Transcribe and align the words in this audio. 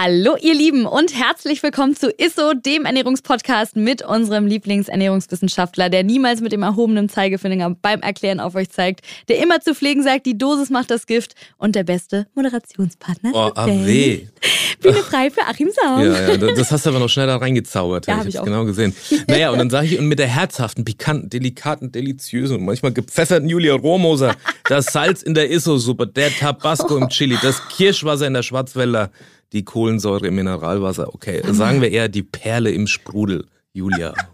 Hallo 0.00 0.36
ihr 0.40 0.54
Lieben 0.54 0.86
und 0.86 1.12
herzlich 1.12 1.60
willkommen 1.64 1.96
zu 1.96 2.08
ISSO, 2.10 2.54
dem 2.54 2.84
Ernährungspodcast 2.84 3.74
mit 3.74 4.00
unserem 4.00 4.46
Lieblingsernährungswissenschaftler, 4.46 5.90
der 5.90 6.04
niemals 6.04 6.40
mit 6.40 6.52
dem 6.52 6.62
erhobenen 6.62 7.08
Zeigefinger 7.08 7.70
beim 7.82 8.02
Erklären 8.02 8.38
auf 8.38 8.54
euch 8.54 8.70
zeigt, 8.70 9.00
der 9.28 9.42
immer 9.42 9.60
zu 9.60 9.74
pflegen 9.74 10.04
sagt, 10.04 10.26
die 10.26 10.38
Dosis 10.38 10.70
macht 10.70 10.92
das 10.92 11.08
Gift 11.08 11.34
und 11.56 11.74
der 11.74 11.82
beste 11.82 12.28
Moderationspartner. 12.36 13.32
Oh, 13.34 13.50
AW. 13.56 14.20
Bühne 14.80 15.02
frei 15.02 15.30
für 15.30 15.42
Achim 15.42 15.70
Saum. 15.74 16.04
Ja, 16.04 16.30
ja, 16.30 16.36
das 16.36 16.70
hast 16.70 16.86
du 16.86 16.90
aber 16.90 17.00
noch 17.00 17.08
schneller 17.08 17.40
reingezaubert, 17.40 18.06
Ja, 18.06 18.18
ja, 18.18 18.24
ich 18.24 18.38
auch. 18.38 18.44
genau 18.44 18.64
gesehen. 18.66 18.94
Naja, 19.26 19.50
und 19.50 19.58
dann 19.58 19.68
sage 19.68 19.88
ich, 19.88 19.98
und 19.98 20.06
mit 20.06 20.20
der 20.20 20.28
herzhaften, 20.28 20.84
pikanten, 20.84 21.28
delikaten, 21.28 21.90
deliziösen 21.90 22.58
und 22.58 22.64
manchmal 22.64 22.92
gepfefferten 22.92 23.48
Julia 23.48 23.74
Rohrmoser, 23.74 24.36
das 24.68 24.86
Salz 24.86 25.22
in 25.22 25.34
der 25.34 25.50
Iso-Suppe, 25.50 26.06
der 26.06 26.30
Tabasco 26.30 26.96
im 26.96 27.08
Chili, 27.08 27.36
das 27.42 27.66
Kirschwasser 27.68 28.28
in 28.28 28.34
der 28.34 28.44
Schwarzwälder, 28.44 29.10
die 29.52 29.64
Kohlensäure 29.64 30.26
im 30.26 30.34
Mineralwasser. 30.34 31.14
Okay, 31.14 31.42
sagen 31.52 31.80
wir 31.80 31.90
eher 31.90 32.08
die 32.08 32.22
Perle 32.22 32.70
im 32.70 32.86
Sprudel, 32.86 33.46
Julia. 33.72 34.14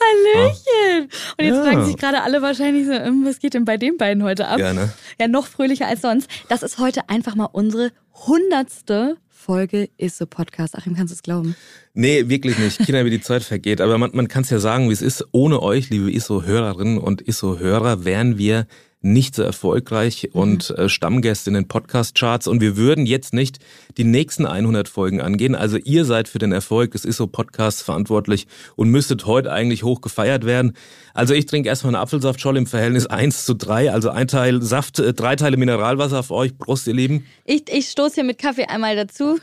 Hallöchen. 0.00 1.08
Und 1.38 1.44
jetzt 1.44 1.56
Ja. 1.56 1.62
fragen 1.64 1.86
sich 1.86 1.96
gerade 1.96 2.22
alle 2.22 2.42
wahrscheinlich 2.42 2.86
so, 2.86 2.92
ähm, 2.92 3.24
was 3.26 3.38
geht 3.38 3.54
denn 3.54 3.64
bei 3.64 3.76
den 3.76 3.96
beiden 3.96 4.22
heute 4.22 4.48
ab? 4.48 4.58
Ja, 4.58 4.72
ne? 4.72 4.92
Ja, 5.20 5.28
noch 5.28 5.46
fröhlicher 5.46 5.86
als 5.86 6.00
sonst. 6.02 6.28
Das 6.48 6.62
ist 6.62 6.78
heute 6.78 7.08
einfach 7.08 7.34
mal 7.34 7.48
unsere 7.52 7.90
hundertste 8.26 9.16
Folge 9.28 9.88
ISSO 9.98 10.26
Podcast. 10.26 10.76
Achim, 10.76 10.94
kannst 10.94 11.10
du 11.12 11.14
es 11.16 11.22
glauben? 11.22 11.56
Nee, 11.94 12.28
wirklich 12.28 12.58
nicht. 12.58 12.78
Kinder, 12.78 13.04
wie 13.04 13.10
die 13.10 13.20
Zeit 13.20 13.42
vergeht. 13.42 13.80
Aber 13.80 13.98
man, 13.98 14.10
man 14.14 14.28
kann 14.28 14.42
es 14.42 14.50
ja 14.50 14.58
sagen, 14.60 14.88
wie 14.88 14.92
es 14.92 15.02
ist. 15.02 15.24
Ohne 15.32 15.60
euch, 15.62 15.90
liebe 15.90 16.10
ISO-Hörerinnen 16.12 16.98
und 16.98 17.22
ISO-Hörer, 17.22 18.04
wären 18.04 18.38
wir 18.38 18.66
nicht 19.02 19.34
so 19.34 19.42
erfolgreich 19.42 20.30
und 20.32 20.70
äh, 20.70 20.88
Stammgäste 20.88 21.50
in 21.50 21.54
den 21.54 21.68
Podcast-Charts 21.68 22.46
und 22.46 22.60
wir 22.60 22.76
würden 22.76 23.04
jetzt 23.06 23.34
nicht 23.34 23.58
die 23.96 24.04
nächsten 24.04 24.46
100 24.46 24.88
Folgen 24.88 25.20
angehen. 25.20 25.54
Also 25.54 25.76
ihr 25.76 26.04
seid 26.04 26.28
für 26.28 26.38
den 26.38 26.52
Erfolg 26.52 26.92
des 26.92 27.04
ISO-Podcasts 27.04 27.82
verantwortlich 27.82 28.46
und 28.76 28.88
müsstet 28.88 29.26
heute 29.26 29.52
eigentlich 29.52 29.82
hoch 29.82 30.00
gefeiert 30.00 30.46
werden. 30.46 30.74
Also 31.14 31.34
ich 31.34 31.46
trinke 31.46 31.68
erstmal 31.68 31.94
eine 31.94 32.00
Apfelsaftscholle 32.00 32.58
im 32.58 32.66
Verhältnis 32.66 33.06
1 33.06 33.44
zu 33.44 33.54
3, 33.54 33.92
also 33.92 34.10
ein 34.10 34.28
Teil 34.28 34.62
Saft, 34.62 34.98
äh, 34.98 35.12
drei 35.12 35.36
Teile 35.36 35.56
Mineralwasser 35.56 36.20
auf 36.20 36.30
euch. 36.30 36.56
Prost, 36.56 36.86
ihr 36.86 36.94
Lieben. 36.94 37.26
Ich, 37.44 37.64
ich 37.72 37.88
stoße 37.88 38.16
hier 38.16 38.24
mit 38.24 38.38
Kaffee 38.38 38.64
einmal 38.64 38.96
dazu. 38.96 39.38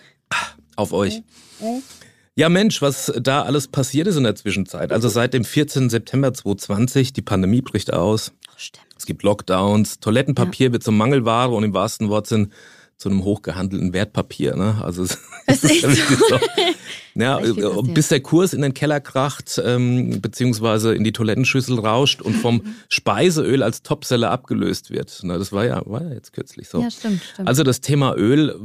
Auf 0.75 0.93
euch. 0.93 1.21
Ja, 2.35 2.47
Mensch, 2.47 2.81
was 2.81 3.11
da 3.19 3.41
alles 3.41 3.67
passiert 3.67 4.07
ist 4.07 4.15
in 4.15 4.23
der 4.23 4.35
Zwischenzeit. 4.35 4.93
Also 4.93 5.09
seit 5.09 5.33
dem 5.33 5.43
14. 5.43 5.89
September 5.89 6.33
2020, 6.33 7.11
die 7.11 7.21
Pandemie 7.21 7.61
bricht 7.61 7.91
aus. 7.91 8.31
Oh, 8.47 8.53
stimmt. 8.55 8.88
Es 8.99 9.05
gibt 9.05 9.23
Lockdowns, 9.23 9.99
Toilettenpapier 10.01 10.73
wird 10.73 10.83
zur 10.83 10.93
Mangelware 10.93 11.51
und 11.51 11.63
im 11.63 11.73
wahrsten 11.73 12.09
Wortsinn 12.09 12.51
zu 12.97 13.09
einem 13.09 13.23
hochgehandelten 13.23 13.93
Wertpapier. 13.93 14.57
Ne? 14.57 14.81
Also 14.83 15.03
es 15.03 15.17
Das 15.49 15.63
ist 15.63 15.81
ja 15.81 15.89
wirklich 15.89 16.19
so. 16.19 16.39
Ja, 17.15 17.39
äh, 17.39 17.53
passiert. 17.53 17.93
bis 17.95 18.07
der 18.07 18.19
Kurs 18.21 18.53
in 18.53 18.61
den 18.61 18.73
Keller 18.73 19.01
kracht, 19.01 19.59
ähm, 19.65 20.21
beziehungsweise 20.21 20.93
in 20.93 21.03
die 21.03 21.11
Toilettenschüssel 21.11 21.77
rauscht 21.79 22.21
und 22.21 22.33
vom 22.35 22.61
Speiseöl 22.89 23.61
als 23.63 23.81
Topseller 23.81 24.31
abgelöst 24.31 24.89
wird. 24.91 25.19
Na, 25.23 25.37
das 25.37 25.51
war 25.51 25.65
ja, 25.65 25.81
war 25.85 26.03
ja 26.03 26.13
jetzt 26.13 26.31
kürzlich 26.31 26.69
so. 26.69 26.81
Ja, 26.81 26.89
stimmt, 26.89 27.21
stimmt. 27.33 27.47
Also 27.47 27.63
das 27.63 27.81
Thema 27.81 28.15
Öl 28.15 28.51
äh, 28.51 28.55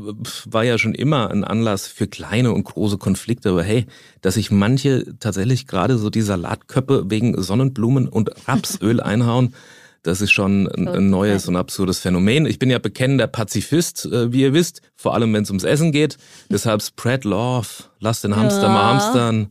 war 0.45 0.63
ja 0.63 0.79
schon 0.79 0.95
immer 0.95 1.31
ein 1.31 1.43
Anlass 1.43 1.89
für 1.89 2.07
kleine 2.07 2.53
und 2.53 2.65
große 2.65 2.99
Konflikte, 2.99 3.51
aber 3.51 3.65
hey, 3.65 3.87
dass 4.21 4.35
sich 4.35 4.51
manche 4.51 5.17
tatsächlich 5.19 5.67
gerade 5.67 5.97
so 5.97 6.11
die 6.11 6.23
Salatköppe 6.23 7.05
wegen 7.09 7.41
Sonnenblumen 7.43 8.09
und 8.09 8.31
Rapsöl 8.47 9.01
einhauen, 9.01 9.55
das 10.05 10.21
ist 10.21 10.31
schon 10.31 10.69
ein, 10.69 10.87
ein 10.87 11.11
neues 11.11 11.49
und 11.49 11.57
absurdes 11.57 11.99
Phänomen. 11.99 12.47
Ich 12.47 12.59
bin 12.61 12.71
ja 12.71 12.79
bekennender 12.79 13.27
Pazifist, 13.27 14.07
äh, 14.07 14.33
wie 14.33 14.43
ihr 14.43 14.53
wisst, 14.55 14.81
vor 14.95 15.15
allem 15.15 15.35
wenn 15.35 15.43
es 15.43 15.51
ums 15.51 15.65
Essen 15.65 15.91
geht. 15.91 16.17
Deshalb 16.49 16.81
spread 16.83 17.25
love, 17.25 17.67
lasst 17.99 18.23
den 18.23 18.37
Hamster 18.37 18.69
mal 18.69 18.81
Ja. 18.83 18.89
hamstern. 18.91 19.49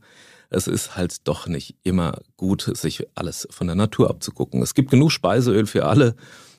Es 0.49 0.67
ist 0.67 0.95
halt 0.95 1.27
doch 1.27 1.47
nicht 1.47 1.75
immer 1.83 2.19
gut, 2.37 2.69
sich 2.77 3.07
alles 3.15 3.47
von 3.51 3.67
der 3.67 3.75
Natur 3.75 4.09
abzugucken. 4.09 4.61
Es 4.61 4.73
gibt 4.75 4.91
genug 4.91 5.11
Speiseöl 5.11 5.65
für 5.65 5.85
alle. 5.85 6.15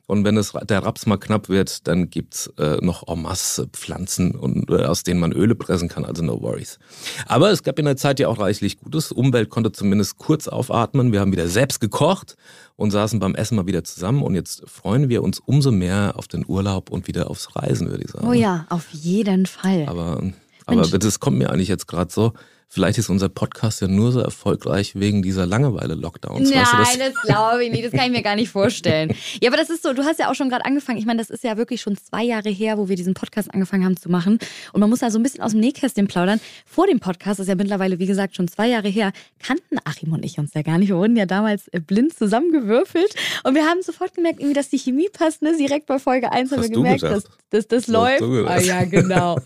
Und 0.07 0.25
wenn 0.25 0.37
es, 0.37 0.53
der 0.53 0.85
Raps 0.85 1.07
mal 1.07 1.17
knapp 1.17 1.49
wird, 1.49 1.87
dann 1.89 2.11
gibt's 2.11 2.53
äh, 2.59 2.77
noch 2.83 3.09
en 3.09 3.23
masse 3.23 3.69
Pflanzen, 3.69 4.33
und, 4.33 4.71
äh, 4.71 4.85
aus 4.85 5.03
denen 5.03 5.19
man 5.19 5.33
Öle 5.33 5.55
pressen 5.55 5.89
kann, 5.89 6.05
also 6.05 6.23
no 6.23 6.43
worries. 6.43 6.79
Aber 7.27 7.51
es 7.51 7.63
gab 7.63 7.79
in 7.79 7.87
der 7.87 7.97
Zeit 7.97 8.21
ja 8.21 8.29
auch 8.29 8.39
reichlich 8.39 8.79
Gutes. 8.79 9.13
Umwelt 9.13 9.49
konnte 9.49 9.73
zumindest 9.73 10.19
kurz 10.19 10.47
aufatmen. 10.47 11.13
Wir 11.13 11.21
haben 11.21 11.33
wieder 11.33 11.49
selbst 11.49 11.81
gekocht 11.81 12.37
und 12.77 12.91
saßen 12.91 13.19
beim 13.19 13.35
Essen 13.35 13.57
mal 13.57 13.67
wieder 13.67 13.83
zusammen. 13.83 14.23
Und 14.23 14.35
jetzt 14.35 14.69
freuen 14.69 15.09
wir 15.09 15.23
uns 15.23 15.41
umso 15.41 15.73
mehr 15.73 16.15
auf 16.17 16.29
den 16.29 16.45
Urlaub 16.47 16.91
und 16.91 17.07
wieder 17.07 17.31
aufs 17.31 17.57
Reisen, 17.57 17.89
würde 17.89 18.05
ich 18.05 18.11
sagen. 18.11 18.29
oh 18.29 18.33
ja, 18.35 18.67
auf 18.69 18.91
jeden 18.91 19.47
Fall. 19.47 19.87
Aber, 19.87 20.23
aber 20.67 20.87
das 20.87 21.19
kommt 21.19 21.39
mir 21.39 21.51
eigentlich 21.51 21.69
jetzt 21.69 21.89
gerade 21.89 22.13
so. 22.13 22.35
Vielleicht 22.75 22.99
ist 22.99 23.09
unser 23.09 23.29
Podcast 23.29 23.83
ja 23.83 23.87
nur 23.87 24.11
so 24.11 24.19
erfolgreich 24.19 24.97
wegen 24.97 25.23
dieser 25.23 25.47
Langeweile-Lockdowns. 25.47 26.51
Nein, 26.51 26.59
weißt 26.59 26.97
du, 26.97 26.99
das, 26.99 27.13
das, 27.13 27.23
glaube 27.23 27.65
ich 27.65 27.71
nicht. 27.71 27.85
Das 27.85 27.93
kann 27.93 28.07
ich 28.07 28.11
mir 28.11 28.23
gar 28.23 28.35
nicht 28.35 28.51
vorstellen. 28.51 29.15
Ja, 29.41 29.49
aber 29.49 29.57
das 29.57 29.71
ist 29.71 29.85
so, 29.85 29.93
du 29.93 30.03
hast 30.03 30.19
ja 30.19 30.29
auch 30.29 30.35
schon 30.35 30.49
gerade 30.49 30.65
angefangen. 30.65 30.99
Ich 30.99 31.07
meine, 31.07 31.19
das 31.19 31.31
ist 31.31 31.45
ja 31.45 31.57
wirklich 31.57 31.81
schon 31.81 31.97
zwei 31.97 32.25
Jahre 32.25 32.49
her, 32.49 32.77
wo 32.77 32.89
wir 32.89 32.97
diesen 32.97 33.15
Podcast 33.15 33.55
angefangen 33.55 33.85
haben 33.85 33.97
zu 33.97 34.11
machen. 34.11 34.41
Und 34.73 34.81
man 34.81 34.91
muss 34.91 34.99
da 34.99 35.13
so 35.13 35.21
ein 35.21 35.23
bisschen 35.23 35.41
aus 35.41 35.53
dem 35.53 35.61
Nähkästchen 35.61 36.09
plaudern. 36.09 36.41
Vor 36.67 36.89
dem 36.89 36.99
Podcast, 36.99 37.39
das 37.39 37.45
ist 37.45 37.49
ja 37.49 37.55
mittlerweile, 37.55 38.01
wie 38.01 38.07
gesagt, 38.07 38.35
schon 38.35 38.49
zwei 38.49 38.67
Jahre 38.67 38.89
her, 38.89 39.13
kannten 39.39 39.79
Achim 39.85 40.13
und 40.13 40.25
ich 40.25 40.39
uns 40.39 40.53
ja 40.53 40.63
gar 40.63 40.79
nicht. 40.79 40.89
Wir 40.89 40.97
wurden 40.97 41.15
ja 41.15 41.27
damals 41.27 41.69
äh, 41.69 41.79
blind 41.79 42.19
zusammengewürfelt. 42.19 43.15
Und 43.45 43.55
wir 43.55 43.67
haben 43.67 43.83
sofort 43.83 44.15
gemerkt, 44.15 44.41
irgendwie, 44.41 44.55
dass 44.55 44.71
die 44.71 44.79
Chemie 44.79 45.11
passt. 45.13 45.43
Ne? 45.43 45.57
Direkt 45.57 45.87
bei 45.87 46.01
Folge 46.01 46.33
1 46.33 46.51
haben 46.51 46.63
wir 46.63 46.71
gemerkt, 46.71 47.05
dass, 47.05 47.23
dass 47.51 47.69
das 47.69 47.85
hast 47.85 47.89
läuft. 47.89 48.23
Ah 48.49 48.59
ja, 48.59 48.85
genau. 48.85 49.39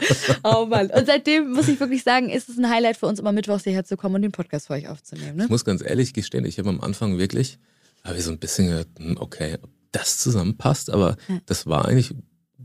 Oh 0.44 0.64
Mann. 0.64 0.90
Und 0.90 1.06
seitdem 1.06 1.52
muss 1.52 1.68
ich 1.68 1.78
wirklich 1.78 2.02
sagen, 2.02 2.30
ist 2.30 2.48
es 2.48 2.56
ein 2.56 2.70
Highlight 2.70 2.96
für 2.96 3.06
uns, 3.06 3.17
immer 3.18 3.32
mittwochs 3.32 3.64
hierher 3.64 3.84
zu 3.84 3.96
kommen 3.96 4.16
und 4.16 4.22
den 4.22 4.32
Podcast 4.32 4.66
für 4.66 4.74
euch 4.74 4.88
aufzunehmen. 4.88 5.36
Ne? 5.36 5.44
Ich 5.44 5.50
muss 5.50 5.64
ganz 5.64 5.82
ehrlich 5.82 6.12
gestehen, 6.14 6.44
ich 6.44 6.58
habe 6.58 6.68
am 6.68 6.80
Anfang 6.80 7.18
wirklich, 7.18 7.58
habe 8.04 8.18
ich 8.18 8.24
so 8.24 8.30
ein 8.30 8.38
bisschen 8.38 8.68
gedacht, 8.68 8.88
hm, 8.98 9.16
okay, 9.18 9.58
ob 9.62 9.70
das 9.92 10.18
zusammenpasst, 10.18 10.90
aber 10.90 11.16
das 11.46 11.66
war 11.66 11.86
eigentlich, 11.86 12.14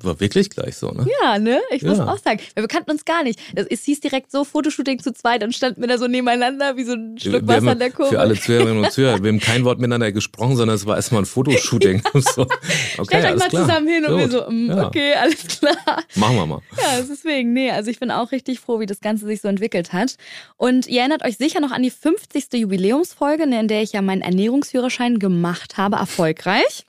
war 0.01 0.19
wirklich 0.19 0.49
gleich 0.49 0.75
so, 0.75 0.89
ne? 0.91 1.05
Ja, 1.21 1.37
ne? 1.37 1.59
Ich 1.71 1.83
muss 1.83 1.99
Ja. 1.99 2.07
auch 2.11 2.17
sagen. 2.17 2.39
Wir 2.55 2.67
kannten 2.67 2.89
uns 2.91 3.05
gar 3.05 3.23
nicht. 3.23 3.39
Es, 3.53 3.83
hieß 3.83 3.99
direkt 3.99 4.31
so, 4.31 4.43
Fotoshooting 4.43 4.99
zu 4.99 5.13
zweit, 5.13 5.43
dann 5.43 5.53
standen 5.53 5.81
wir 5.81 5.87
da 5.87 5.97
so 5.99 6.07
nebeneinander 6.07 6.75
wie 6.77 6.83
so 6.83 6.93
ein 6.93 7.17
Schluck 7.19 7.43
Wir 7.43 7.47
Wasser 7.47 7.71
an 7.71 7.79
der 7.79 7.91
Kurve. 7.91 8.09
für 8.11 8.19
alle 8.19 8.35
Zuhörerinnen 8.39 8.83
und 8.83 8.91
Zuhörer, 8.91 9.21
wir 9.23 9.29
haben 9.29 9.39
kein 9.39 9.63
Wort 9.65 9.77
miteinander 9.79 10.11
gesprochen, 10.11 10.55
sondern 10.55 10.75
es 10.75 10.85
war 10.87 10.95
erstmal 10.95 11.21
ein 11.21 11.25
Fotoshooting. 11.25 12.01
so, 12.13 12.41
okay, 12.41 12.49
Stellt 13.05 13.11
euch 13.13 13.25
alles 13.25 13.39
mal 13.39 13.49
klar. 13.49 13.61
zusammen 13.67 13.87
hin 13.87 14.05
und 14.05 14.17
wir 14.17 14.23
Gut. 14.23 14.31
so, 14.31 14.49
mm, 14.51 14.69
Ja. 14.71 14.87
okay, 14.87 15.13
alles 15.13 15.47
klar. 15.59 16.03
Machen 16.15 16.35
wir 16.37 16.45
mal. 16.47 16.61
Ja, 16.81 17.01
deswegen, 17.07 17.53
nee, 17.53 17.69
also 17.69 17.91
ich 17.91 17.99
bin 17.99 18.09
auch 18.09 18.31
richtig 18.31 18.59
froh, 18.59 18.79
wie 18.79 18.87
das 18.87 18.99
Ganze 18.99 19.27
sich 19.27 19.41
so 19.41 19.47
entwickelt 19.47 19.93
hat. 19.93 20.15
Und 20.57 20.87
ihr 20.87 21.01
erinnert 21.01 21.23
euch 21.23 21.37
sicher 21.37 21.59
noch 21.59 21.71
an 21.71 21.83
die 21.83 21.91
50. 21.91 22.45
Jubiläumsfolge, 22.53 23.45
ne, 23.47 23.59
in 23.59 23.67
der 23.67 23.83
ich 23.83 23.93
ja 23.93 24.01
meinen 24.01 24.21
Ernährungsführerschein 24.21 25.19
gemacht 25.19 25.77
habe, 25.77 25.97
erfolgreich. 25.97 26.85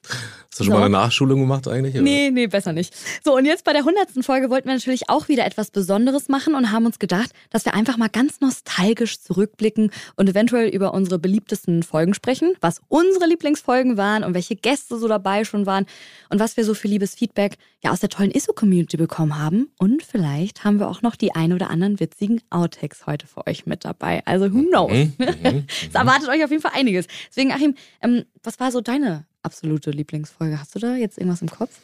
Hast 0.50 0.60
du 0.60 0.64
schon 0.64 0.72
So. 0.72 0.78
mal 0.78 0.84
eine 0.86 0.90
Nachschulung 0.90 1.40
gemacht 1.40 1.66
eigentlich? 1.68 1.94
oder? 1.94 2.02
Nee, 2.02 2.30
nee, 2.30 2.46
besser 2.46 2.72
nicht. 2.72 2.93
So, 3.24 3.36
und 3.36 3.44
jetzt 3.44 3.64
bei 3.64 3.72
der 3.72 3.82
100. 3.82 4.24
Folge 4.24 4.50
wollten 4.50 4.68
wir 4.68 4.74
natürlich 4.74 5.08
auch 5.08 5.28
wieder 5.28 5.44
etwas 5.44 5.70
Besonderes 5.70 6.28
machen 6.28 6.54
und 6.54 6.70
haben 6.70 6.86
uns 6.86 6.98
gedacht, 6.98 7.30
dass 7.50 7.64
wir 7.64 7.74
einfach 7.74 7.96
mal 7.96 8.08
ganz 8.08 8.40
nostalgisch 8.40 9.20
zurückblicken 9.20 9.90
und 10.16 10.28
eventuell 10.28 10.68
über 10.68 10.94
unsere 10.94 11.18
beliebtesten 11.18 11.82
Folgen 11.82 12.14
sprechen, 12.14 12.54
was 12.60 12.80
unsere 12.88 13.26
Lieblingsfolgen 13.26 13.96
waren 13.96 14.24
und 14.24 14.34
welche 14.34 14.56
Gäste 14.56 14.98
so 14.98 15.08
dabei 15.08 15.44
schon 15.44 15.66
waren 15.66 15.86
und 16.30 16.40
was 16.40 16.56
wir 16.56 16.64
so 16.64 16.74
für 16.74 16.88
liebes 16.88 17.14
Feedback 17.14 17.56
ja 17.82 17.90
aus 17.90 18.00
der 18.00 18.08
tollen 18.08 18.30
ISO-Community 18.30 18.96
bekommen 18.96 19.38
haben. 19.38 19.68
Und 19.78 20.02
vielleicht 20.02 20.64
haben 20.64 20.78
wir 20.78 20.88
auch 20.88 21.02
noch 21.02 21.16
die 21.16 21.34
ein 21.34 21.52
oder 21.52 21.70
anderen 21.70 22.00
witzigen 22.00 22.40
Outtakes 22.50 23.06
heute 23.06 23.26
für 23.26 23.46
euch 23.46 23.66
mit 23.66 23.84
dabei. 23.84 24.22
Also 24.24 24.52
who 24.52 24.62
knows? 24.62 24.92
Mhm, 24.92 25.12
mhm, 25.18 25.66
Es 25.88 25.94
erwartet 25.94 26.28
euch 26.28 26.42
auf 26.44 26.50
jeden 26.50 26.62
Fall 26.62 26.72
einiges. 26.74 27.06
Deswegen, 27.28 27.52
Achim, 27.52 27.74
ähm, 28.02 28.24
was 28.42 28.58
war 28.60 28.72
so 28.72 28.80
deine 28.80 29.26
absolute 29.42 29.90
Lieblingsfolge? 29.90 30.58
Hast 30.58 30.74
du 30.74 30.78
da 30.78 30.96
jetzt 30.96 31.18
irgendwas 31.18 31.42
im 31.42 31.50
Kopf? 31.50 31.78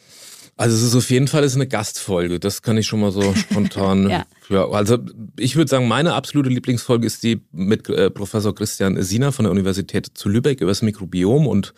Also 0.61 0.75
es 0.75 0.83
ist 0.83 0.95
auf 0.95 1.09
jeden 1.09 1.27
Fall 1.27 1.43
ist 1.43 1.55
eine 1.55 1.67
Gastfolge, 1.67 2.39
das 2.39 2.61
kann 2.61 2.77
ich 2.77 2.85
schon 2.87 2.99
mal 2.99 3.11
so 3.11 3.33
spontan. 3.35 4.09
Ja. 4.09 4.25
ja. 4.49 4.69
also 4.69 4.97
ich 5.37 5.55
würde 5.55 5.69
sagen, 5.69 5.87
meine 5.87 6.13
absolute 6.13 6.49
Lieblingsfolge 6.49 7.07
ist 7.07 7.23
die 7.23 7.41
mit 7.51 7.89
äh, 7.89 8.09
Professor 8.09 8.53
Christian 8.53 9.01
Siener 9.01 9.31
von 9.31 9.43
der 9.45 9.51
Universität 9.51 10.07
zu 10.13 10.29
Lübeck 10.29 10.61
über 10.61 10.71
das 10.71 10.81
Mikrobiom 10.83 11.47
und 11.47 11.73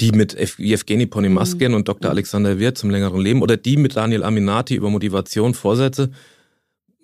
die 0.00 0.10
mit 0.10 0.34
Ev- 0.36 0.58
Evgeny 0.60 1.06
Ponimasken 1.06 1.68
Mhm. 1.70 1.76
und 1.76 1.88
Dr. 1.88 2.10
Alexander 2.10 2.58
Wirth 2.58 2.76
zum 2.78 2.90
längeren 2.90 3.20
Leben 3.20 3.40
oder 3.42 3.56
die 3.56 3.76
mit 3.76 3.94
Daniel 3.94 4.24
Aminati 4.24 4.74
über 4.74 4.90
Motivation, 4.90 5.54
Vorsätze. 5.54 6.10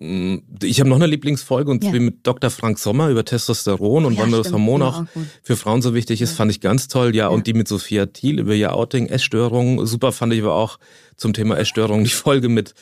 Mm, 0.01 0.37
Ich 0.63 0.79
habe 0.79 0.89
noch 0.89 0.95
eine 0.95 1.05
Lieblingsfolge 1.05 1.69
und 1.69 1.83
Ja. 1.83 1.91
zwar 1.91 1.99
mit 1.99 2.25
Dr. 2.25 2.49
Frank 2.49 2.79
Sommer 2.79 3.09
über 3.09 3.23
Testosteron 3.23 4.05
und 4.05 4.13
ja, 4.15 4.21
wann 4.23 4.31
das. 4.31 4.51
Hormon 4.51 4.81
Ja, 4.81 4.87
auch 4.87 5.03
für 5.43 5.55
Frauen 5.55 5.83
so 5.83 5.93
wichtig 5.93 6.21
ist, 6.21 6.31
fand 6.33 6.49
ich 6.51 6.59
ganz 6.59 6.87
toll. 6.87 7.15
Ja, 7.15 7.27
und 7.27 7.45
die 7.45 7.53
mit 7.53 7.67
Sophia 7.67 8.07
Thiel 8.07 8.39
über 8.39 8.55
ihr 8.55 8.73
Outing, 8.73 9.05
Essstörungen, 9.05 9.85
super 9.85 10.11
fand 10.11 10.33
ich 10.33 10.41
aber 10.41 10.55
auch 10.55 10.79
zum 11.17 11.33
Thema 11.33 11.57
Essstörung 11.57 12.03
die 12.03 12.09
Folge 12.09 12.49
mit 12.49 12.73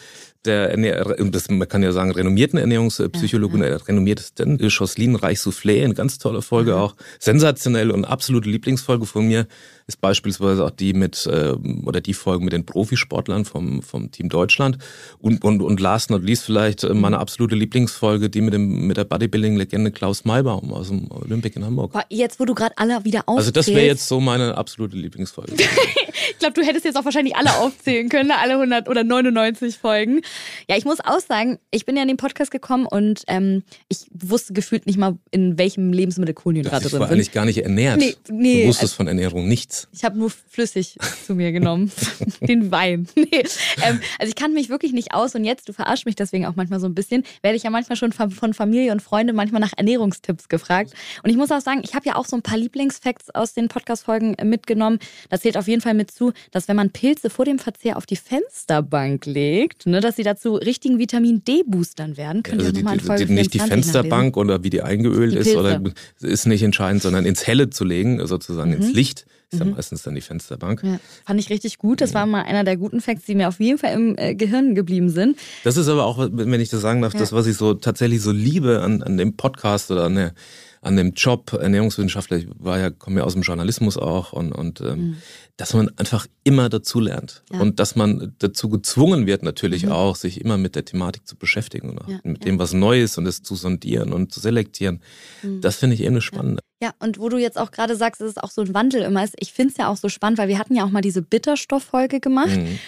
der 0.45 0.77
das, 1.17 1.49
man 1.49 1.67
kann 1.67 1.83
ja 1.83 1.91
sagen, 1.91 2.11
renommierten 2.11 2.57
Ernährungspsychologin, 2.59 3.61
ja, 3.61 3.69
ja. 3.71 3.75
renommiertesten 3.75 4.57
Jocelyn 4.57 5.15
Reich-Soufflé, 5.15 5.83
eine 5.83 5.93
ganz 5.93 6.17
tolle 6.17 6.41
Folge 6.41 6.77
auch. 6.77 6.95
Sensationell 7.19 7.91
und 7.91 8.05
absolute 8.05 8.49
Lieblingsfolge 8.49 9.05
von 9.05 9.27
mir 9.27 9.47
ist 9.89 10.01
beispielsweise 10.01 10.63
auch 10.63 10.69
die 10.69 10.93
mit, 10.93 11.25
äh, 11.25 11.55
oder 11.83 11.99
die 11.99 12.13
Folge 12.13 12.43
mit 12.43 12.53
den 12.53 12.65
Profisportlern 12.65 13.43
vom, 13.43 13.81
vom 13.81 14.11
Team 14.11 14.29
Deutschland. 14.29 14.77
Und, 15.17 15.43
und, 15.43 15.61
und 15.61 15.79
last 15.79 16.11
not 16.11 16.23
least 16.23 16.43
vielleicht 16.43 16.83
äh, 16.83 16.93
meine 16.93 17.17
absolute 17.17 17.55
Lieblingsfolge, 17.55 18.29
die 18.29 18.41
mit 18.41 18.53
dem, 18.53 18.85
mit 18.85 18.97
der 18.97 19.05
Bodybuilding-Legende 19.05 19.91
Klaus 19.91 20.25
Maybaum 20.25 20.71
aus 20.71 20.89
dem 20.89 21.11
Olympic 21.11 21.55
in 21.55 21.65
Hamburg. 21.65 21.93
Jetzt, 22.09 22.39
wo 22.39 22.45
du 22.45 22.53
gerade 22.53 22.77
alle 22.77 23.03
wieder 23.03 23.23
aufzählst. 23.25 23.37
Also 23.39 23.51
das 23.51 23.67
wäre 23.67 23.87
jetzt 23.87 24.07
so 24.07 24.19
meine 24.19 24.55
absolute 24.55 24.95
Lieblingsfolge. 24.95 25.53
ich 26.29 26.37
glaube, 26.37 26.53
du 26.53 26.61
hättest 26.61 26.85
jetzt 26.85 26.95
auch 26.95 27.05
wahrscheinlich 27.05 27.35
alle 27.35 27.57
aufzählen 27.57 28.09
können, 28.09 28.31
alle 28.31 28.53
100 28.53 28.87
oder 28.87 29.03
99 29.03 29.75
Folgen. 29.75 30.21
Ja, 30.69 30.77
ich 30.77 30.85
muss 30.85 30.99
auch 30.99 31.19
sagen, 31.19 31.57
ich 31.71 31.85
bin 31.87 31.95
ja 31.95 32.03
in 32.03 32.07
den 32.07 32.17
Podcast 32.17 32.51
gekommen 32.51 32.85
und 32.85 33.23
ähm, 33.27 33.63
ich 33.87 34.05
wusste 34.11 34.53
gefühlt 34.53 34.85
nicht 34.85 34.99
mal, 34.99 35.17
in 35.31 35.57
welchem 35.57 35.91
Lebensmittel 35.91 36.35
Kohlenhydrate 36.35 36.81
drin 36.81 36.89
sind. 36.89 36.93
Ich 36.93 36.99
war 36.99 37.09
eigentlich 37.09 37.31
gar 37.31 37.45
nicht 37.45 37.57
ernährt. 37.57 37.97
Nee, 37.97 38.15
nee, 38.29 38.61
du 38.61 38.67
wusstest 38.67 38.93
also, 38.93 38.95
von 38.97 39.07
Ernährung 39.07 39.47
nichts. 39.47 39.78
Ich 39.93 40.03
habe 40.03 40.17
nur 40.17 40.29
flüssig 40.29 40.97
zu 41.25 41.35
mir 41.35 41.51
genommen. 41.51 41.91
Den 42.41 42.71
Wein. 42.71 43.07
Nee. 43.19 43.43
Ähm, 43.83 43.99
also 44.17 44.29
ich 44.29 44.35
kann 44.35 44.53
mich 44.53 44.69
wirklich 44.69 44.93
nicht 44.93 45.13
aus 45.13 45.35
und 45.35 45.43
jetzt, 45.43 45.67
du 45.67 45.73
verarschst 45.73 46.05
mich 46.05 46.15
deswegen 46.15 46.45
auch 46.45 46.55
manchmal 46.55 46.79
so 46.79 46.87
ein 46.87 46.95
bisschen, 46.95 47.23
werde 47.41 47.57
ich 47.57 47.63
ja 47.63 47.69
manchmal 47.69 47.95
schon 47.95 48.11
von 48.11 48.53
Familie 48.53 48.91
und 48.91 49.01
Freunde 49.01 49.33
manchmal 49.33 49.61
nach 49.61 49.73
Ernährungstipps 49.75 50.47
gefragt. 50.47 50.93
Und 51.21 51.29
ich 51.29 51.37
muss 51.37 51.51
auch 51.51 51.61
sagen, 51.61 51.81
ich 51.83 51.93
habe 51.93 52.05
ja 52.07 52.15
auch 52.15 52.25
so 52.25 52.35
ein 52.35 52.41
paar 52.41 52.57
Lieblingsfacts 52.57 53.29
aus 53.35 53.53
den 53.53 53.67
Podcast-Folgen 53.67 54.35
mitgenommen. 54.43 54.99
Da 55.29 55.39
zählt 55.39 55.57
auf 55.57 55.67
jeden 55.67 55.81
Fall 55.81 55.93
mit 55.93 56.11
zu, 56.11 56.31
dass 56.51 56.67
wenn 56.67 56.75
man 56.75 56.91
Pilze 56.91 57.29
vor 57.29 57.45
dem 57.45 57.59
Verzehr 57.59 57.97
auf 57.97 58.05
die 58.05 58.15
Fensterbank 58.15 59.25
legt, 59.25 59.85
ne, 59.85 59.99
dass 59.99 60.15
sie 60.15 60.23
dazu 60.23 60.55
richtigen 60.55 60.97
Vitamin 60.97 61.43
D-Boostern 61.43 62.17
werden. 62.17 62.43
Könnt 62.43 62.61
also 62.61 62.71
die, 62.71 62.83
die, 62.83 63.25
die, 63.25 63.33
nicht 63.33 63.53
die 63.53 63.59
Fensterbank 63.59 64.37
oder 64.37 64.63
wie 64.63 64.69
die 64.69 64.81
eingeölt 64.81 65.33
die 65.33 65.37
ist 65.37 65.55
oder 65.55 65.81
ist 66.19 66.45
nicht 66.45 66.63
entscheidend, 66.63 67.01
sondern 67.01 67.25
ins 67.25 67.45
Helle 67.45 67.69
zu 67.69 67.83
legen, 67.83 68.25
sozusagen 68.25 68.71
mhm. 68.71 68.77
ins 68.77 68.93
Licht. 68.93 69.25
Ist 69.51 69.59
mhm. 69.59 69.69
ja 69.69 69.75
meistens 69.75 70.03
dann 70.03 70.15
die 70.15 70.21
Fensterbank. 70.21 70.83
Ja, 70.83 70.99
fand 71.25 71.39
ich 71.39 71.49
richtig 71.49 71.77
gut. 71.77 72.01
Das 72.01 72.13
war 72.13 72.25
mal 72.25 72.43
einer 72.43 72.63
der 72.63 72.77
guten 72.77 73.01
Facts, 73.01 73.25
die 73.25 73.35
mir 73.35 73.47
auf 73.47 73.59
jeden 73.59 73.77
Fall 73.77 73.93
im 73.93 74.15
äh, 74.17 74.35
Gehirn 74.35 74.75
geblieben 74.75 75.09
sind. 75.09 75.37
Das 75.63 75.77
ist 75.77 75.87
aber 75.87 76.05
auch, 76.05 76.17
wenn 76.31 76.61
ich 76.61 76.69
das 76.69 76.81
sagen 76.81 77.01
darf, 77.01 77.13
ja. 77.13 77.19
das, 77.19 77.33
was 77.33 77.47
ich 77.47 77.57
so 77.57 77.73
tatsächlich 77.73 78.21
so 78.21 78.31
liebe 78.31 78.81
an, 78.81 79.01
an 79.01 79.17
dem 79.17 79.35
Podcast 79.35 79.89
oder 79.91 80.05
an 80.05 80.15
der 80.15 80.33
an 80.81 80.95
dem 80.95 81.13
Job 81.13 81.53
Ernährungswissenschaftler, 81.53 82.37
ich 82.37 82.47
war 82.57 82.79
ja, 82.79 82.89
komme 82.89 83.19
ja 83.19 83.25
aus 83.25 83.33
dem 83.33 83.41
Journalismus 83.41 83.97
auch 83.97 84.31
und, 84.31 84.53
und 84.53 84.79
ähm, 84.81 84.87
mhm. 84.87 85.17
dass 85.57 85.73
man 85.73 85.89
einfach 85.97 86.25
immer 86.43 86.69
dazu 86.69 86.99
lernt 86.99 87.43
ja. 87.51 87.59
und 87.59 87.79
dass 87.79 87.95
man 87.95 88.33
dazu 88.39 88.69
gezwungen 88.69 89.27
wird 89.27 89.43
natürlich 89.43 89.85
mhm. 89.85 89.91
auch, 89.91 90.15
sich 90.15 90.39
immer 90.39 90.57
mit 90.57 90.75
der 90.75 90.85
Thematik 90.85 91.27
zu 91.27 91.35
beschäftigen 91.35 91.97
und 91.97 92.09
ja, 92.09 92.19
mit 92.23 92.45
ja. 92.45 92.45
dem, 92.45 92.59
was 92.59 92.73
neu 92.73 93.01
ist 93.01 93.17
und 93.17 93.25
es 93.25 93.43
zu 93.43 93.55
sondieren 93.55 94.13
und 94.13 94.31
zu 94.31 94.39
selektieren. 94.39 95.01
Mhm. 95.43 95.61
Das 95.61 95.75
finde 95.75 95.95
ich 95.95 96.01
eben 96.01 96.11
eine 96.11 96.21
spannende. 96.21 96.61
Ja, 96.81 96.93
und 96.99 97.19
wo 97.19 97.27
du 97.27 97.37
jetzt 97.37 97.57
auch 97.57 97.71
gerade 97.71 97.95
sagst, 97.95 98.21
dass 98.21 98.29
es 98.29 98.37
auch 98.37 98.51
so 98.51 98.61
ein 98.61 98.73
Wandel 98.73 99.01
immer 99.01 99.23
ist, 99.23 99.35
ich 99.39 99.51
finde 99.51 99.71
es 99.71 99.77
ja 99.77 99.89
auch 99.89 99.97
so 99.97 100.07
spannend, 100.07 100.37
weil 100.37 100.47
wir 100.47 100.57
hatten 100.57 100.75
ja 100.75 100.85
auch 100.85 100.91
mal 100.91 101.01
diese 101.01 101.21
Bitterstofffolge 101.21 102.21
gemacht. 102.21 102.55
Mhm. 102.55 102.79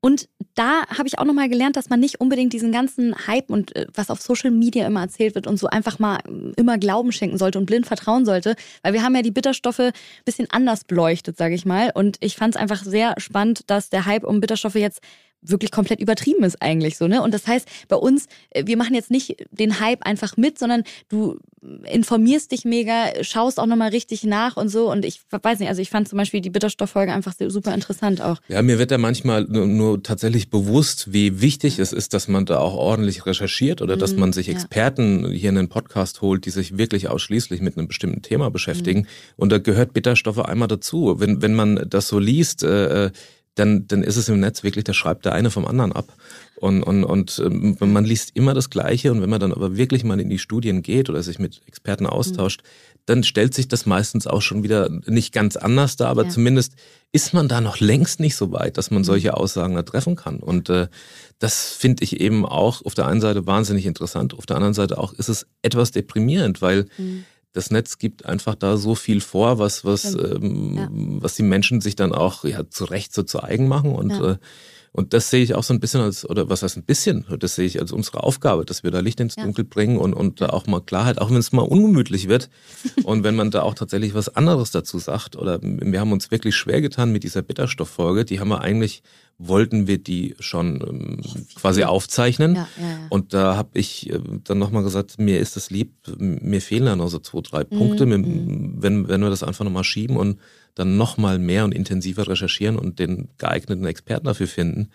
Und 0.00 0.28
da 0.54 0.86
habe 0.86 1.08
ich 1.08 1.18
auch 1.18 1.24
nochmal 1.24 1.48
gelernt, 1.48 1.76
dass 1.76 1.88
man 1.88 1.98
nicht 1.98 2.20
unbedingt 2.20 2.52
diesen 2.52 2.70
ganzen 2.70 3.26
Hype 3.26 3.50
und 3.50 3.74
äh, 3.74 3.86
was 3.94 4.10
auf 4.10 4.20
Social 4.20 4.52
Media 4.52 4.86
immer 4.86 5.00
erzählt 5.00 5.34
wird 5.34 5.48
und 5.48 5.56
so 5.56 5.66
einfach 5.66 5.98
mal 5.98 6.18
äh, 6.18 6.52
immer 6.56 6.78
Glauben 6.78 7.10
schenken 7.10 7.36
sollte 7.36 7.58
und 7.58 7.66
blind 7.66 7.86
vertrauen 7.86 8.24
sollte. 8.24 8.54
Weil 8.82 8.92
wir 8.92 9.02
haben 9.02 9.16
ja 9.16 9.22
die 9.22 9.32
Bitterstoffe 9.32 9.80
ein 9.80 9.92
bisschen 10.24 10.46
anders 10.50 10.84
beleuchtet, 10.84 11.36
sage 11.36 11.54
ich 11.54 11.66
mal. 11.66 11.90
Und 11.94 12.16
ich 12.20 12.36
fand 12.36 12.54
es 12.54 12.60
einfach 12.60 12.84
sehr 12.84 13.14
spannend, 13.18 13.70
dass 13.70 13.90
der 13.90 14.06
Hype 14.06 14.24
um 14.24 14.40
Bitterstoffe 14.40 14.76
jetzt 14.76 15.00
wirklich 15.42 15.70
komplett 15.70 16.00
übertrieben 16.00 16.44
ist 16.44 16.60
eigentlich 16.60 16.96
so, 16.96 17.08
ne? 17.08 17.22
Und 17.22 17.32
das 17.32 17.46
heißt, 17.46 17.68
bei 17.88 17.96
uns, 17.96 18.26
äh, 18.50 18.66
wir 18.66 18.76
machen 18.76 18.94
jetzt 18.94 19.10
nicht 19.10 19.36
den 19.50 19.80
Hype 19.80 20.04
einfach 20.04 20.36
mit, 20.36 20.58
sondern 20.58 20.84
du 21.08 21.38
informierst 21.84 22.52
dich 22.52 22.64
mega, 22.64 23.22
schaust 23.22 23.58
auch 23.58 23.66
nochmal 23.66 23.90
richtig 23.90 24.24
nach 24.24 24.56
und 24.56 24.68
so. 24.68 24.90
Und 24.90 25.04
ich 25.04 25.20
weiß 25.30 25.58
nicht, 25.58 25.68
also 25.68 25.82
ich 25.82 25.90
fand 25.90 26.08
zum 26.08 26.16
Beispiel 26.16 26.40
die 26.40 26.50
Bitterstofffolge 26.50 27.12
einfach 27.12 27.34
super 27.48 27.74
interessant 27.74 28.20
auch. 28.20 28.38
Ja, 28.48 28.62
mir 28.62 28.78
wird 28.78 28.90
da 28.90 28.98
manchmal 28.98 29.44
nur, 29.44 29.66
nur 29.66 30.02
tatsächlich 30.02 30.50
bewusst, 30.50 31.12
wie 31.12 31.40
wichtig 31.40 31.78
es 31.78 31.92
ist, 31.92 32.14
dass 32.14 32.28
man 32.28 32.46
da 32.46 32.58
auch 32.58 32.74
ordentlich 32.74 33.26
recherchiert 33.26 33.82
oder 33.82 33.96
mhm, 33.96 34.00
dass 34.00 34.16
man 34.16 34.32
sich 34.32 34.48
Experten 34.48 35.24
ja. 35.24 35.30
hier 35.30 35.48
in 35.50 35.56
den 35.56 35.68
Podcast 35.68 36.22
holt, 36.22 36.46
die 36.46 36.50
sich 36.50 36.78
wirklich 36.78 37.08
ausschließlich 37.08 37.60
mit 37.60 37.76
einem 37.76 37.88
bestimmten 37.88 38.22
Thema 38.22 38.50
beschäftigen. 38.50 39.00
Mhm. 39.00 39.06
Und 39.36 39.52
da 39.52 39.58
gehört 39.58 39.92
Bitterstoffe 39.92 40.38
einmal 40.38 40.68
dazu. 40.68 41.16
Wenn, 41.18 41.42
wenn 41.42 41.54
man 41.54 41.86
das 41.88 42.08
so 42.08 42.18
liest, 42.18 42.62
äh, 42.62 43.06
äh 43.06 43.10
dann, 43.58 43.86
dann 43.88 44.02
ist 44.02 44.16
es 44.16 44.28
im 44.28 44.40
Netz 44.40 44.62
wirklich, 44.62 44.84
da 44.84 44.94
schreibt 44.94 45.24
der 45.24 45.32
eine 45.32 45.50
vom 45.50 45.66
anderen 45.66 45.92
ab. 45.92 46.12
Und, 46.56 46.82
und, 46.82 47.04
und 47.04 47.40
ähm, 47.44 47.76
man 47.80 48.04
liest 48.04 48.32
immer 48.34 48.54
das 48.54 48.70
Gleiche 48.70 49.12
und 49.12 49.22
wenn 49.22 49.30
man 49.30 49.40
dann 49.40 49.52
aber 49.52 49.76
wirklich 49.76 50.02
mal 50.04 50.20
in 50.20 50.28
die 50.28 50.38
Studien 50.38 50.82
geht 50.82 51.08
oder 51.08 51.22
sich 51.22 51.38
mit 51.38 51.60
Experten 51.66 52.06
austauscht, 52.06 52.62
mhm. 52.62 52.98
dann 53.06 53.24
stellt 53.24 53.54
sich 53.54 53.68
das 53.68 53.86
meistens 53.86 54.26
auch 54.26 54.42
schon 54.42 54.62
wieder 54.64 54.88
nicht 55.06 55.32
ganz 55.32 55.56
anders 55.56 55.96
dar, 55.96 56.08
aber 56.08 56.24
ja. 56.24 56.30
zumindest 56.30 56.74
ist 57.12 57.32
man 57.32 57.48
da 57.48 57.60
noch 57.60 57.78
längst 57.78 58.18
nicht 58.18 58.34
so 58.34 58.52
weit, 58.52 58.76
dass 58.76 58.90
man 58.90 59.02
mhm. 59.02 59.06
solche 59.06 59.36
Aussagen 59.36 59.76
da 59.76 59.82
treffen 59.82 60.16
kann. 60.16 60.40
Und 60.40 60.68
äh, 60.68 60.88
das 61.38 61.72
finde 61.72 62.02
ich 62.02 62.20
eben 62.20 62.44
auch 62.44 62.84
auf 62.84 62.94
der 62.94 63.06
einen 63.06 63.20
Seite 63.20 63.46
wahnsinnig 63.46 63.86
interessant, 63.86 64.34
auf 64.34 64.46
der 64.46 64.56
anderen 64.56 64.74
Seite 64.74 64.98
auch 64.98 65.12
ist 65.12 65.28
es 65.28 65.46
etwas 65.62 65.92
deprimierend, 65.92 66.60
weil 66.60 66.86
mhm 66.98 67.24
das 67.58 67.72
Netz 67.72 67.98
gibt 67.98 68.24
einfach 68.24 68.54
da 68.54 68.76
so 68.76 68.94
viel 68.94 69.20
vor, 69.20 69.58
was, 69.58 69.84
was, 69.84 70.14
ähm, 70.14 70.76
ja. 70.76 70.88
was 70.92 71.34
die 71.34 71.42
Menschen 71.42 71.80
sich 71.80 71.96
dann 71.96 72.12
auch 72.12 72.44
ja, 72.44 72.70
zu 72.70 72.84
Recht 72.84 73.12
so 73.12 73.24
zu 73.24 73.42
eigen 73.42 73.66
machen. 73.66 73.96
Und, 73.96 74.12
äh, 74.12 74.36
und 74.92 75.12
das 75.12 75.30
sehe 75.30 75.42
ich 75.42 75.54
auch 75.54 75.62
so 75.62 75.74
ein 75.74 75.80
bisschen 75.80 76.00
als, 76.00 76.28
oder 76.28 76.48
was 76.48 76.62
heißt 76.62 76.76
ein 76.76 76.84
bisschen, 76.84 77.24
das 77.38 77.54
sehe 77.54 77.66
ich 77.66 77.80
als 77.80 77.92
unsere 77.92 78.22
Aufgabe, 78.22 78.64
dass 78.64 78.82
wir 78.82 78.90
da 78.90 79.00
Licht 79.00 79.20
ins 79.20 79.36
Dunkel 79.36 79.64
bringen 79.64 79.98
und, 79.98 80.14
und 80.14 80.40
da 80.40 80.50
auch 80.50 80.66
mal 80.66 80.80
Klarheit, 80.80 81.20
auch 81.20 81.30
wenn 81.30 81.36
es 81.36 81.52
mal 81.52 81.62
ungemütlich 81.62 82.28
wird 82.28 82.50
und 83.04 83.24
wenn 83.24 83.36
man 83.36 83.50
da 83.50 83.62
auch 83.62 83.74
tatsächlich 83.74 84.14
was 84.14 84.34
anderes 84.34 84.70
dazu 84.70 84.98
sagt. 84.98 85.36
Oder 85.36 85.60
wir 85.62 86.00
haben 86.00 86.12
uns 86.12 86.30
wirklich 86.30 86.56
schwer 86.56 86.80
getan 86.80 87.12
mit 87.12 87.24
dieser 87.24 87.42
Bitterstofffolge, 87.42 88.24
die 88.24 88.40
haben 88.40 88.48
wir 88.48 88.60
eigentlich 88.60 89.02
wollten 89.38 89.86
wir 89.86 89.98
die 89.98 90.34
schon 90.40 90.82
ähm, 90.86 91.20
quasi 91.54 91.84
aufzeichnen. 91.84 92.56
Ja, 92.56 92.68
ja, 92.76 92.88
ja. 92.88 92.98
Und 93.08 93.32
da 93.32 93.56
habe 93.56 93.70
ich 93.78 94.10
äh, 94.10 94.18
dann 94.44 94.58
nochmal 94.58 94.82
gesagt, 94.82 95.18
mir 95.18 95.38
ist 95.38 95.54
das 95.54 95.70
lieb, 95.70 95.94
mir 96.18 96.60
fehlen 96.60 96.86
da 96.86 96.96
noch 96.96 97.08
so 97.08 97.20
zwei, 97.20 97.40
drei 97.40 97.64
Punkte. 97.64 98.04
Mhm. 98.04 98.12
mhm. 98.12 98.74
Wenn, 98.78 99.08
wenn 99.08 99.20
wir 99.20 99.30
das 99.30 99.44
einfach 99.44 99.64
nochmal 99.64 99.84
schieben 99.84 100.16
und 100.16 100.38
dann 100.78 100.96
nochmal 100.96 101.38
mehr 101.38 101.64
und 101.64 101.72
intensiver 101.72 102.28
recherchieren 102.28 102.78
und 102.78 102.98
den 102.98 103.28
geeigneten 103.38 103.86
Experten 103.86 104.26
dafür 104.26 104.46
finden, 104.46 104.90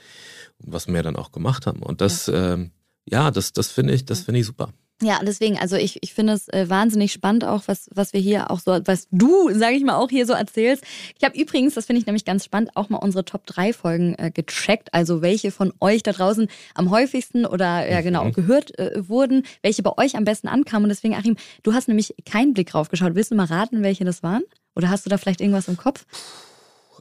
was 0.60 0.88
wir 0.88 1.04
dann 1.04 1.16
auch 1.16 1.32
gemacht 1.32 1.68
haben. 1.68 1.82
Und 1.82 2.02
das, 2.02 2.28
ja, 2.28 2.56
äh, 2.56 2.70
ja 3.06 3.32
das, 3.32 3.54
das 3.54 3.72
finde 3.72 3.94
ich, 3.94 4.06
das 4.06 4.22
finde 4.22 4.40
ich 4.40 4.46
super. 4.46 4.74
Ja, 5.02 5.20
deswegen, 5.22 5.58
also 5.58 5.76
ich, 5.76 6.02
ich 6.02 6.14
finde 6.14 6.34
es 6.34 6.48
äh, 6.50 6.70
wahnsinnig 6.70 7.12
spannend 7.12 7.44
auch, 7.44 7.64
was, 7.66 7.90
was 7.94 8.14
wir 8.14 8.22
hier 8.22 8.52
auch 8.52 8.60
so, 8.60 8.80
was 8.86 9.08
du, 9.12 9.50
sage 9.52 9.76
ich 9.76 9.84
mal, 9.84 9.96
auch 9.96 10.10
hier 10.10 10.26
so 10.26 10.34
erzählst. 10.34 10.84
Ich 11.18 11.26
habe 11.26 11.38
übrigens, 11.38 11.74
das 11.74 11.88
finde 11.88 12.00
ich 12.00 12.06
nämlich 12.06 12.24
ganz 12.24 12.46
spannend, 12.46 12.72
auch 12.76 12.90
mal 12.90 13.00
unsere 13.00 13.26
Top 13.26 13.46
3 13.46 13.74
Folgen 13.74 14.16
äh, 14.18 14.32
gecheckt. 14.32 14.94
Also 14.94 15.22
welche 15.22 15.52
von 15.52 15.74
euch 15.82 16.04
da 16.04 16.14
draußen 16.14 16.48
am 16.74 16.90
häufigsten 16.90 17.46
oder 17.46 17.90
ja 17.90 18.02
genau 18.02 18.26
mhm. 18.26 18.34
gehört 18.34 18.78
äh, 18.80 19.08
wurden, 19.10 19.44
welche 19.62 19.84
bei 19.84 19.92
euch 19.98 20.16
am 20.16 20.24
besten 20.24 20.48
ankamen. 20.48 20.84
Und 20.84 20.90
deswegen, 20.90 21.16
Achim, 21.16 21.36
du 21.64 21.74
hast 21.74 21.88
nämlich 21.88 22.16
keinen 22.26 22.54
Blick 22.54 22.70
drauf 22.70 22.88
geschaut. 22.88 23.16
Willst 23.16 23.32
du 23.32 23.36
mal 23.36 23.46
raten, 23.46 23.84
welche 23.84 24.06
das 24.06 24.24
waren? 24.24 24.44
Oder 24.76 24.90
hast 24.90 25.06
du 25.06 25.10
da 25.10 25.18
vielleicht 25.18 25.42
irgendwas 25.42 25.68
im 25.68 25.78
Kopf? 25.78 26.06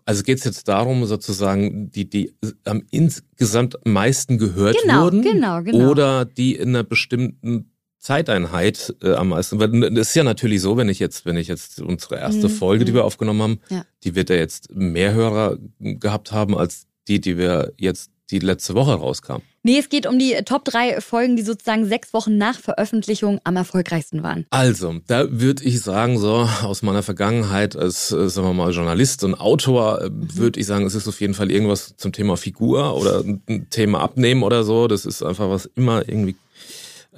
Also 0.05 0.23
geht 0.23 0.39
es 0.39 0.45
jetzt 0.45 0.67
darum, 0.69 1.05
sozusagen, 1.07 1.91
die, 1.93 2.09
die 2.09 2.35
am 2.65 2.83
insgesamt 2.91 3.77
meisten 3.85 4.39
gehört 4.39 4.77
genau, 4.83 5.05
wurden? 5.05 5.23
Genau, 5.23 5.63
genau. 5.63 5.91
Oder 5.91 6.25
die 6.25 6.57
in 6.57 6.71
einer 6.71 6.83
bestimmten 6.83 7.71
Zeiteinheit 7.99 8.97
äh, 9.01 9.13
am 9.13 9.29
meisten. 9.29 9.61
Weil 9.61 9.93
das 9.93 10.09
ist 10.09 10.15
ja 10.17 10.25
natürlich 10.25 10.61
so, 10.61 10.77
wenn 10.77 10.89
ich 10.89 10.99
jetzt, 10.99 11.25
wenn 11.25 11.37
ich 11.37 11.47
jetzt 11.47 11.81
unsere 11.81 12.17
erste 12.17 12.49
mhm. 12.49 12.53
Folge, 12.53 12.85
die 12.85 12.91
mhm. 12.91 12.97
wir 12.97 13.05
aufgenommen 13.05 13.43
haben, 13.43 13.61
ja. 13.71 13.85
die 14.03 14.17
wird 14.17 14.29
ja 14.29 14.37
jetzt 14.37 14.75
mehr 14.75 15.15
Hörer 15.15 15.59
gehabt 15.79 16.33
haben 16.33 16.59
als 16.59 16.87
die, 17.07 17.21
die 17.21 17.39
wir 17.39 17.73
jetzt 17.79 18.11
die 18.31 18.41
letzte 18.41 18.75
Woche 18.75 18.95
rauskam. 18.95 19.43
Nee, 19.65 19.79
es 19.79 19.89
geht 19.89 20.07
um 20.07 20.19
die 20.19 20.35
Top 20.45 20.65
3 20.65 21.01
Folgen, 21.01 21.37
die 21.37 21.43
sozusagen 21.43 21.87
sechs 21.87 22.13
Wochen 22.13 22.37
nach 22.37 22.59
Veröffentlichung 22.59 23.41
am 23.45 23.55
erfolgreichsten 23.55 24.25
waren. 24.25 24.45
Also, 24.51 24.97
da 25.07 25.27
würde 25.31 25.63
ich 25.63 25.81
sagen, 25.81 26.19
so 26.19 26.49
aus 26.63 26.83
meiner 26.83 27.05
Vergangenheit 27.05 27.77
als, 27.77 28.11
äh, 28.11 28.29
sagen 28.29 28.49
wir 28.49 28.55
mal, 28.55 28.73
Journalist 28.73 29.23
und 29.23 29.35
Autor, 29.35 30.03
äh, 30.03 30.11
mhm. 30.11 30.37
würde 30.37 30.59
ich 30.59 30.67
sagen, 30.67 30.85
es 30.85 30.97
ist 30.97 31.07
auf 31.07 31.21
jeden 31.21 31.35
Fall 31.35 31.53
irgendwas 31.53 31.97
zum 31.97 32.13
Thema 32.13 32.37
Figur 32.37 32.97
oder 32.97 33.21
ein 33.21 33.69
Thema 33.71 34.01
Abnehmen 34.01 34.43
oder 34.43 34.65
so. 34.65 34.89
Das 34.89 35.07
ist 35.07 35.23
einfach 35.23 35.49
was 35.49 35.67
immer 35.77 36.09
irgendwie 36.09 36.35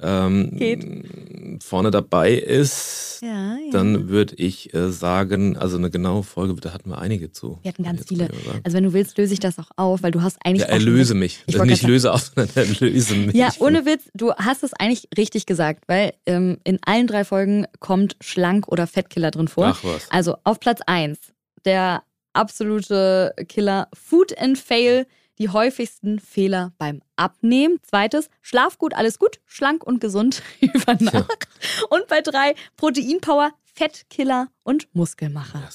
ähm, 0.05 1.59
vorne 1.61 1.89
dabei 1.91 2.33
ist, 2.33 3.19
ja, 3.21 3.29
ja. 3.29 3.71
dann 3.71 4.09
würde 4.09 4.35
ich 4.35 4.73
äh, 4.73 4.91
sagen, 4.91 5.57
also 5.57 5.77
eine 5.77 5.89
genaue 5.89 6.23
Folge, 6.23 6.53
da 6.61 6.73
hatten 6.73 6.89
wir 6.89 6.99
einige 6.99 7.31
zu. 7.31 7.59
Wir 7.63 7.69
hatten 7.69 7.83
ganz 7.83 8.05
viele. 8.07 8.29
Also 8.63 8.77
wenn 8.77 8.83
du 8.83 8.93
willst, 8.93 9.17
löse 9.17 9.33
ich 9.33 9.39
das 9.39 9.57
auch 9.57 9.71
auf, 9.75 10.03
weil 10.03 10.11
du 10.11 10.21
hast 10.21 10.37
eigentlich. 10.43 10.61
Ja, 10.61 10.67
erlöse 10.67 11.15
mich. 11.15 11.43
Ich 11.47 11.57
nicht 11.57 11.83
löse 11.83 12.13
auf, 12.13 12.21
sondern 12.35 12.55
erlöse 12.55 13.15
mich. 13.15 13.35
Ja, 13.35 13.49
ohne 13.59 13.85
Witz, 13.85 14.03
du 14.13 14.33
hast 14.33 14.63
es 14.63 14.73
eigentlich 14.73 15.07
richtig 15.17 15.45
gesagt, 15.45 15.85
weil 15.87 16.13
ähm, 16.25 16.57
in 16.63 16.79
allen 16.85 17.07
drei 17.07 17.25
Folgen 17.25 17.65
kommt 17.79 18.15
Schlank- 18.21 18.67
oder 18.67 18.87
Fettkiller 18.87 19.31
drin 19.31 19.47
vor. 19.47 19.65
Ach 19.65 19.83
was. 19.83 20.09
Also 20.11 20.35
auf 20.43 20.59
Platz 20.59 20.81
1, 20.85 21.17
der 21.65 22.03
absolute 22.33 23.33
Killer 23.47 23.87
Food 23.93 24.37
and 24.37 24.57
Fail 24.57 25.07
die 25.39 25.49
häufigsten 25.49 26.19
Fehler 26.19 26.73
beim 26.77 27.01
Abnehmen. 27.15 27.79
Zweites, 27.83 28.29
Schlaf 28.41 28.77
gut, 28.77 28.93
alles 28.93 29.19
gut, 29.19 29.39
schlank 29.45 29.83
und 29.83 30.01
gesund 30.01 30.41
über 30.61 30.95
Nacht. 30.99 31.15
Ja. 31.15 31.87
Und 31.89 32.07
bei 32.07 32.21
drei, 32.21 32.55
Proteinpower, 32.77 33.51
Fettkiller 33.63 34.47
und 34.63 34.87
Muskelmacher. 34.93 35.69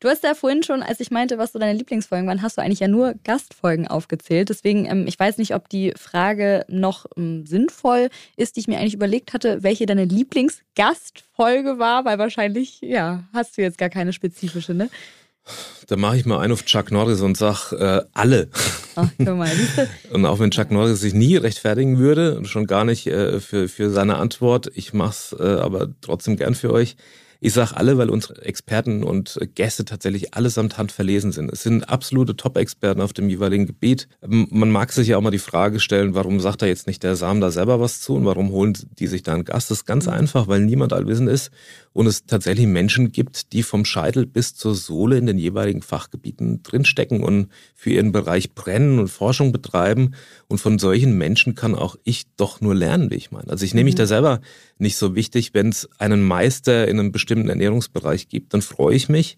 Du 0.00 0.08
hast 0.08 0.24
ja 0.24 0.34
vorhin 0.34 0.62
schon, 0.62 0.82
als 0.82 1.00
ich 1.00 1.10
meinte, 1.10 1.38
was 1.38 1.52
so 1.52 1.58
deine 1.58 1.78
Lieblingsfolgen 1.78 2.26
waren, 2.26 2.42
hast 2.42 2.58
du 2.58 2.62
eigentlich 2.62 2.80
ja 2.80 2.88
nur 2.88 3.14
Gastfolgen 3.24 3.88
aufgezählt. 3.88 4.48
Deswegen, 4.48 4.86
ähm, 4.86 5.06
ich 5.06 5.18
weiß 5.18 5.38
nicht, 5.38 5.54
ob 5.54 5.68
die 5.68 5.92
Frage 5.96 6.64
noch 6.68 7.06
ähm, 7.16 7.46
sinnvoll 7.46 8.10
ist, 8.36 8.56
die 8.56 8.60
ich 8.60 8.68
mir 8.68 8.78
eigentlich 8.78 8.94
überlegt 8.94 9.32
hatte, 9.32 9.62
welche 9.62 9.86
deine 9.86 10.04
Lieblingsgastfolge 10.04 11.78
war, 11.78 12.04
weil 12.04 12.18
wahrscheinlich, 12.18 12.80
ja, 12.80 13.24
hast 13.32 13.56
du 13.56 13.62
jetzt 13.62 13.78
gar 13.78 13.90
keine 13.90 14.12
spezifische, 14.12 14.74
ne? 14.74 14.90
Da 15.86 15.96
mache 15.96 16.16
ich 16.16 16.24
mal 16.24 16.38
einen 16.38 16.52
auf 16.52 16.64
Chuck 16.64 16.90
Norris 16.90 17.20
und 17.20 17.36
sag 17.36 17.72
äh, 17.72 18.02
alle. 18.14 18.48
Ach, 18.96 19.08
guck 19.18 19.36
mal, 19.36 19.50
und 20.12 20.24
auch 20.24 20.38
wenn 20.38 20.50
Chuck 20.50 20.70
Norris 20.70 21.00
sich 21.00 21.12
nie 21.12 21.36
rechtfertigen 21.36 21.98
würde, 21.98 22.44
schon 22.44 22.66
gar 22.66 22.84
nicht 22.84 23.06
äh, 23.06 23.40
für, 23.40 23.68
für 23.68 23.90
seine 23.90 24.16
Antwort, 24.16 24.70
ich 24.74 24.94
mach's 24.94 25.34
äh, 25.38 25.42
aber 25.42 25.88
trotzdem 26.00 26.36
gern 26.36 26.54
für 26.54 26.72
euch. 26.72 26.96
Ich 27.44 27.52
sage 27.52 27.76
alle, 27.76 27.98
weil 27.98 28.08
unsere 28.08 28.40
Experten 28.40 29.04
und 29.04 29.38
Gäste 29.54 29.84
tatsächlich 29.84 30.32
allesamt 30.32 30.78
handverlesen 30.78 31.30
sind. 31.30 31.52
Es 31.52 31.62
sind 31.62 31.86
absolute 31.90 32.36
Top-Experten 32.36 33.02
auf 33.02 33.12
dem 33.12 33.28
jeweiligen 33.28 33.66
Gebiet. 33.66 34.08
Man 34.26 34.70
mag 34.70 34.92
sich 34.92 35.08
ja 35.08 35.18
auch 35.18 35.20
mal 35.20 35.30
die 35.30 35.36
Frage 35.36 35.78
stellen, 35.78 36.14
warum 36.14 36.40
sagt 36.40 36.62
da 36.62 36.66
jetzt 36.66 36.86
nicht 36.86 37.02
der 37.02 37.16
Sam 37.16 37.42
da 37.42 37.50
selber 37.50 37.80
was 37.80 38.00
zu 38.00 38.14
und 38.14 38.24
warum 38.24 38.50
holen 38.50 38.72
die 38.98 39.06
sich 39.08 39.24
da 39.24 39.34
einen 39.34 39.44
Gast? 39.44 39.70
Das 39.70 39.80
ist 39.80 39.84
ganz 39.84 40.06
mhm. 40.06 40.14
einfach, 40.14 40.48
weil 40.48 40.60
niemand 40.60 40.94
allwissend 40.94 41.28
ist 41.28 41.50
und 41.94 42.06
es 42.06 42.26
tatsächlich 42.26 42.66
Menschen 42.66 43.12
gibt, 43.12 43.52
die 43.52 43.62
vom 43.62 43.84
Scheitel 43.84 44.26
bis 44.26 44.54
zur 44.54 44.74
Sohle 44.74 45.16
in 45.16 45.26
den 45.26 45.36
jeweiligen 45.38 45.80
Fachgebieten 45.80 46.62
drinstecken 46.62 47.22
und 47.22 47.48
für 47.74 47.90
ihren 47.90 48.10
Bereich 48.10 48.54
brennen 48.54 48.98
und 48.98 49.08
Forschung 49.08 49.52
betreiben. 49.52 50.14
Und 50.48 50.58
von 50.58 50.78
solchen 50.78 51.16
Menschen 51.16 51.54
kann 51.54 51.74
auch 51.74 51.96
ich 52.04 52.24
doch 52.36 52.60
nur 52.60 52.74
lernen, 52.74 53.10
wie 53.10 53.14
ich 53.14 53.30
meine. 53.30 53.48
Also 53.48 53.64
ich 53.64 53.74
nehme 53.74 53.84
mich 53.84 53.94
mhm. 53.94 53.98
da 53.98 54.06
selber 54.06 54.40
nicht 54.84 54.96
so 54.96 55.16
wichtig, 55.16 55.54
wenn 55.54 55.70
es 55.70 55.88
einen 55.98 56.22
Meister 56.22 56.86
in 56.86 57.00
einem 57.00 57.10
bestimmten 57.10 57.48
Ernährungsbereich 57.48 58.28
gibt, 58.28 58.54
dann 58.54 58.62
freue 58.62 58.94
ich 58.94 59.08
mich 59.08 59.36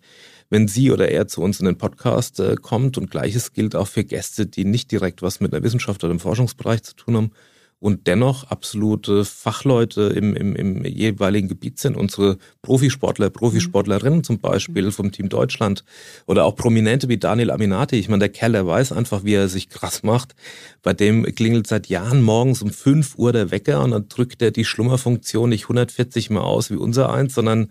wenn 0.51 0.69
sie 0.69 0.91
oder 0.91 1.09
er 1.09 1.27
zu 1.27 1.43
uns 1.43 1.61
in 1.61 1.67
den 1.67 1.79
Podcast 1.79 2.41
äh, 2.41 2.57
kommt. 2.57 2.99
Und 2.99 3.11
gleiches 3.11 3.53
gilt 3.53 3.75
auch 3.75 3.89
für 3.89 4.05
Gäste, 4.05 4.47
die 4.47 4.65
nicht 4.65 4.93
direkt 4.93 5.23
was 5.23 5.41
mit 5.41 5.53
der 5.53 5.63
Wissenschaft 5.63 6.05
oder 6.05 6.13
dem 6.13 6.21
Forschungsbereich 6.21 6.83
zu 6.83 6.95
tun 6.95 7.17
haben, 7.17 7.31
und 7.79 8.07
dennoch 8.07 8.45
absolute 8.45 9.25
Fachleute 9.25 10.03
im, 10.03 10.35
im, 10.35 10.57
im 10.57 10.85
jeweiligen 10.85 11.49
Gebiet 11.49 11.79
sind. 11.79 11.97
Unsere 11.97 12.39
Profisportler, 12.63 13.29
Profisportlerinnen 13.29 14.25
zum 14.25 14.39
Beispiel 14.39 14.91
vom 14.93 15.13
Team 15.13 15.29
Deutschland 15.29 15.85
oder 16.27 16.47
auch 16.47 16.57
Prominente 16.57 17.09
wie 17.09 17.19
Daniel 17.19 17.51
Aminati. 17.51 17.97
Ich 17.97 18.09
meine, 18.09 18.21
der 18.21 18.29
Kerl, 18.31 18.53
der 18.53 18.67
weiß 18.67 18.93
einfach, 18.93 19.25
wie 19.25 19.35
er 19.35 19.49
sich 19.49 19.69
krass 19.69 20.03
macht. 20.03 20.35
Bei 20.83 20.95
dem 20.95 21.25
klingelt 21.25 21.67
seit 21.67 21.89
Jahren 21.89 22.23
morgens 22.23 22.63
um 22.63 22.71
5 22.71 23.19
Uhr 23.19 23.33
der 23.33 23.51
Wecker 23.51 23.85
und 23.85 23.91
dann 23.91 24.09
drückt 24.09 24.41
er 24.41 24.51
die 24.51 24.65
Schlummerfunktion 24.65 25.51
nicht 25.51 25.65
140 25.65 26.31
Mal 26.31 26.41
aus 26.41 26.71
wie 26.71 26.77
unser 26.77 27.13
eins, 27.13 27.35
sondern 27.35 27.69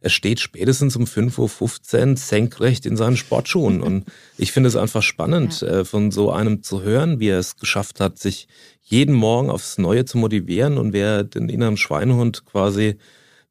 er 0.00 0.10
steht 0.10 0.40
spätestens 0.40 0.96
um 0.96 1.04
5.15 1.04 2.10
Uhr 2.10 2.16
senkrecht 2.16 2.86
in 2.86 2.96
seinen 2.96 3.16
Sportschuhen. 3.16 3.80
Und 3.82 4.04
ich 4.38 4.52
finde 4.52 4.68
es 4.68 4.76
einfach 4.76 5.02
spannend, 5.02 5.60
ja. 5.60 5.80
Äh, 5.80 5.84
von 5.84 6.10
so 6.10 6.30
einem 6.30 6.62
zu 6.62 6.82
hören, 6.82 7.20
wie 7.20 7.28
er 7.28 7.38
es 7.38 7.56
geschafft 7.56 8.00
hat, 8.00 8.18
sich 8.18 8.48
jeden 8.82 9.14
Morgen 9.14 9.50
aufs 9.50 9.78
Neue 9.78 10.04
zu 10.04 10.16
motivieren 10.16 10.78
und 10.78 10.92
wer 10.92 11.24
den 11.24 11.48
inneren 11.48 11.76
Schweinehund 11.76 12.44
quasi, 12.46 12.98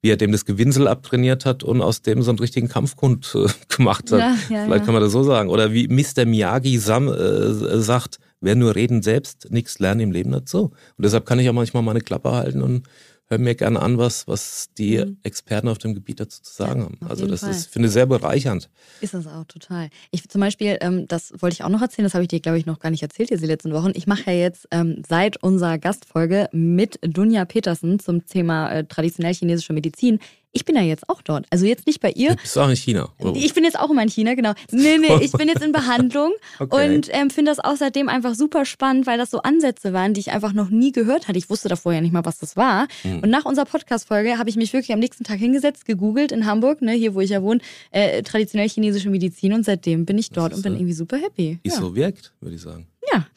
wie 0.02 0.10
er 0.10 0.18
dem 0.18 0.32
das 0.32 0.46
Gewinsel 0.46 0.88
abtrainiert 0.88 1.46
hat 1.46 1.64
und 1.64 1.82
aus 1.82 2.02
dem 2.02 2.22
so 2.22 2.32
einen 2.32 2.40
richtigen 2.40 2.70
Kampfhund 2.70 3.36
äh, 3.36 3.48
gemacht 3.76 4.12
hat. 4.12 4.20
Ja, 4.20 4.36
ja, 4.50 4.66
Vielleicht 4.66 4.86
kann 4.86 4.94
man 4.94 5.04
das 5.04 5.12
so 5.12 5.24
sagen. 5.24 5.50
Oder 5.50 5.74
wie 5.74 5.88
Mr. 5.88 6.26
Miyagi 6.26 6.78
Sam 6.78 7.10
äh, 7.10 7.80
sagt, 7.80 8.20
wer 8.40 8.56
nur 8.56 8.76
reden 8.76 9.02
selbst, 9.02 9.48
nichts 9.52 9.80
lernen 9.80 10.02
im 10.02 10.12
Leben 10.12 10.32
dazu. 10.32 10.72
Und 10.98 11.06
deshalb 11.06 11.26
kann 11.26 11.40
ich 11.40 11.50
auch 11.50 11.54
manchmal 11.54 11.84
meine 11.84 12.02
Klappe 12.02 12.32
halten 12.32 12.62
und 12.62 12.84
hör 13.28 13.38
mir 13.38 13.56
gerne 13.56 13.82
an, 13.82 13.98
was, 13.98 14.28
was 14.28 14.70
die 14.78 14.98
mhm. 15.00 15.18
Experten 15.24 15.68
auf 15.68 15.78
dem 15.78 15.94
Gebiet 15.94 16.20
dazu 16.20 16.42
zu 16.42 16.54
sagen 16.54 16.82
ja, 16.82 16.86
haben. 16.86 17.00
Also 17.08 17.28
das 17.28 17.42
Fall. 17.42 17.52
ist, 17.52 17.68
finde 17.68 17.88
ich, 17.88 17.94
sehr 17.94 18.06
bereichernd. 18.06 18.70
Ist 19.02 19.14
das 19.14 19.28
auch 19.28 19.46
total. 19.46 19.90
Ich 20.12 20.28
zum 20.30 20.42
Beispiel, 20.42 20.78
ähm, 20.82 21.08
das 21.08 21.34
wollte 21.40 21.56
ich 21.56 21.64
auch 21.64 21.70
noch 21.70 21.82
erzählen, 21.82 22.06
das 22.06 22.14
habe 22.14 22.24
ich 22.24 22.28
dir, 22.28 22.40
glaube 22.40 22.60
ich, 22.60 22.66
noch 22.66 22.80
gar 22.80 22.92
nicht 22.92 23.04
erzählt 23.04 23.32
jetzt 23.32 23.42
die 23.42 23.48
letzten 23.48 23.74
Wochen. 23.74 23.92
Ich 23.96 24.08
mache 24.08 24.32
ja 24.32 24.34
jetzt 24.34 24.68
ähm, 24.72 25.02
seit 25.08 25.42
unserer 25.42 25.78
Gastfolge 25.78 26.50
mit 26.52 27.00
Dunja 27.02 27.46
Petersen 27.46 28.00
zum 28.00 28.26
Thema 28.26 28.72
äh, 28.72 28.86
traditionell 28.86 29.34
chinesische 29.34 29.74
Medizin 29.74 30.20
ich 30.56 30.64
bin 30.64 30.76
ja 30.76 30.82
jetzt 30.82 31.10
auch 31.10 31.22
dort. 31.22 31.46
Also 31.50 31.66
jetzt 31.66 31.86
nicht 31.86 32.00
bei 32.00 32.12
ihr. 32.12 32.30
Du 32.30 32.38
bist 32.38 32.58
auch 32.58 32.70
in 32.70 32.78
China. 32.78 33.10
Oder? 33.20 33.36
Ich 33.36 33.54
bin 33.54 33.66
jetzt 33.66 33.78
auch 33.78 33.90
immer 33.92 34.02
in 34.02 34.10
China, 34.10 34.36
genau. 34.36 34.54
Nee, 34.72 34.98
nee, 34.98 35.18
ich 35.22 35.34
bin 35.34 35.50
jetzt 35.50 35.62
in 35.62 35.74
Behandlung 35.74 36.32
okay. 36.60 36.96
und 36.96 37.10
ähm, 37.12 37.30
finde 37.30 37.52
das 37.52 37.60
außerdem 37.60 38.08
einfach 38.08 38.36
super 38.36 38.64
spannend, 38.64 39.06
weil 39.06 39.18
das 39.18 39.32
so 39.32 39.42
Ansätze 39.42 39.92
waren, 39.92 40.14
die 40.14 40.22
ich 40.22 40.32
einfach 40.32 40.54
noch 40.54 40.70
nie 40.70 40.94
gehört 40.94 41.28
hatte. 41.28 41.38
Ich 41.38 41.50
wusste 41.50 41.68
davor 41.68 41.92
ja 41.92 42.00
nicht 42.00 42.14
mal, 42.14 42.24
was 42.24 42.40
das 42.40 42.56
war. 42.56 42.88
Mhm. 43.04 43.20
Und 43.20 43.30
nach 43.30 43.44
unserer 43.44 43.66
Podcast-Folge 43.66 44.38
habe 44.38 44.50
ich 44.50 44.56
mich 44.56 44.72
wirklich 44.72 44.94
am 44.94 45.00
nächsten 45.00 45.26
Tag 45.26 45.40
hingesetzt, 45.40 45.86
gegoogelt 45.86 46.32
in 46.32 46.46
Hamburg, 46.46 46.82
ne, 46.82 46.94
hier 46.94 47.16
wo 47.16 47.20
ich 47.20 47.32
ja 47.32 47.44
wohne, 47.44 47.60
äh, 47.92 48.24
traditionell 48.24 48.70
chinesische 48.70 49.10
Medizin 49.10 49.52
und 49.52 49.66
seitdem 49.66 50.06
bin 50.06 50.18
ich 50.18 50.30
dort 50.30 50.54
und 50.54 50.62
bin 50.64 50.74
irgendwie 50.74 50.94
super 50.94 51.18
happy. 51.18 51.60
Wie 51.64 51.70
ja. 51.70 51.76
so 51.76 51.96
wirkt, 51.96 52.32
würde 52.40 52.56
ich 52.56 52.62
sagen. 52.62 52.88
Ja. 53.12 53.28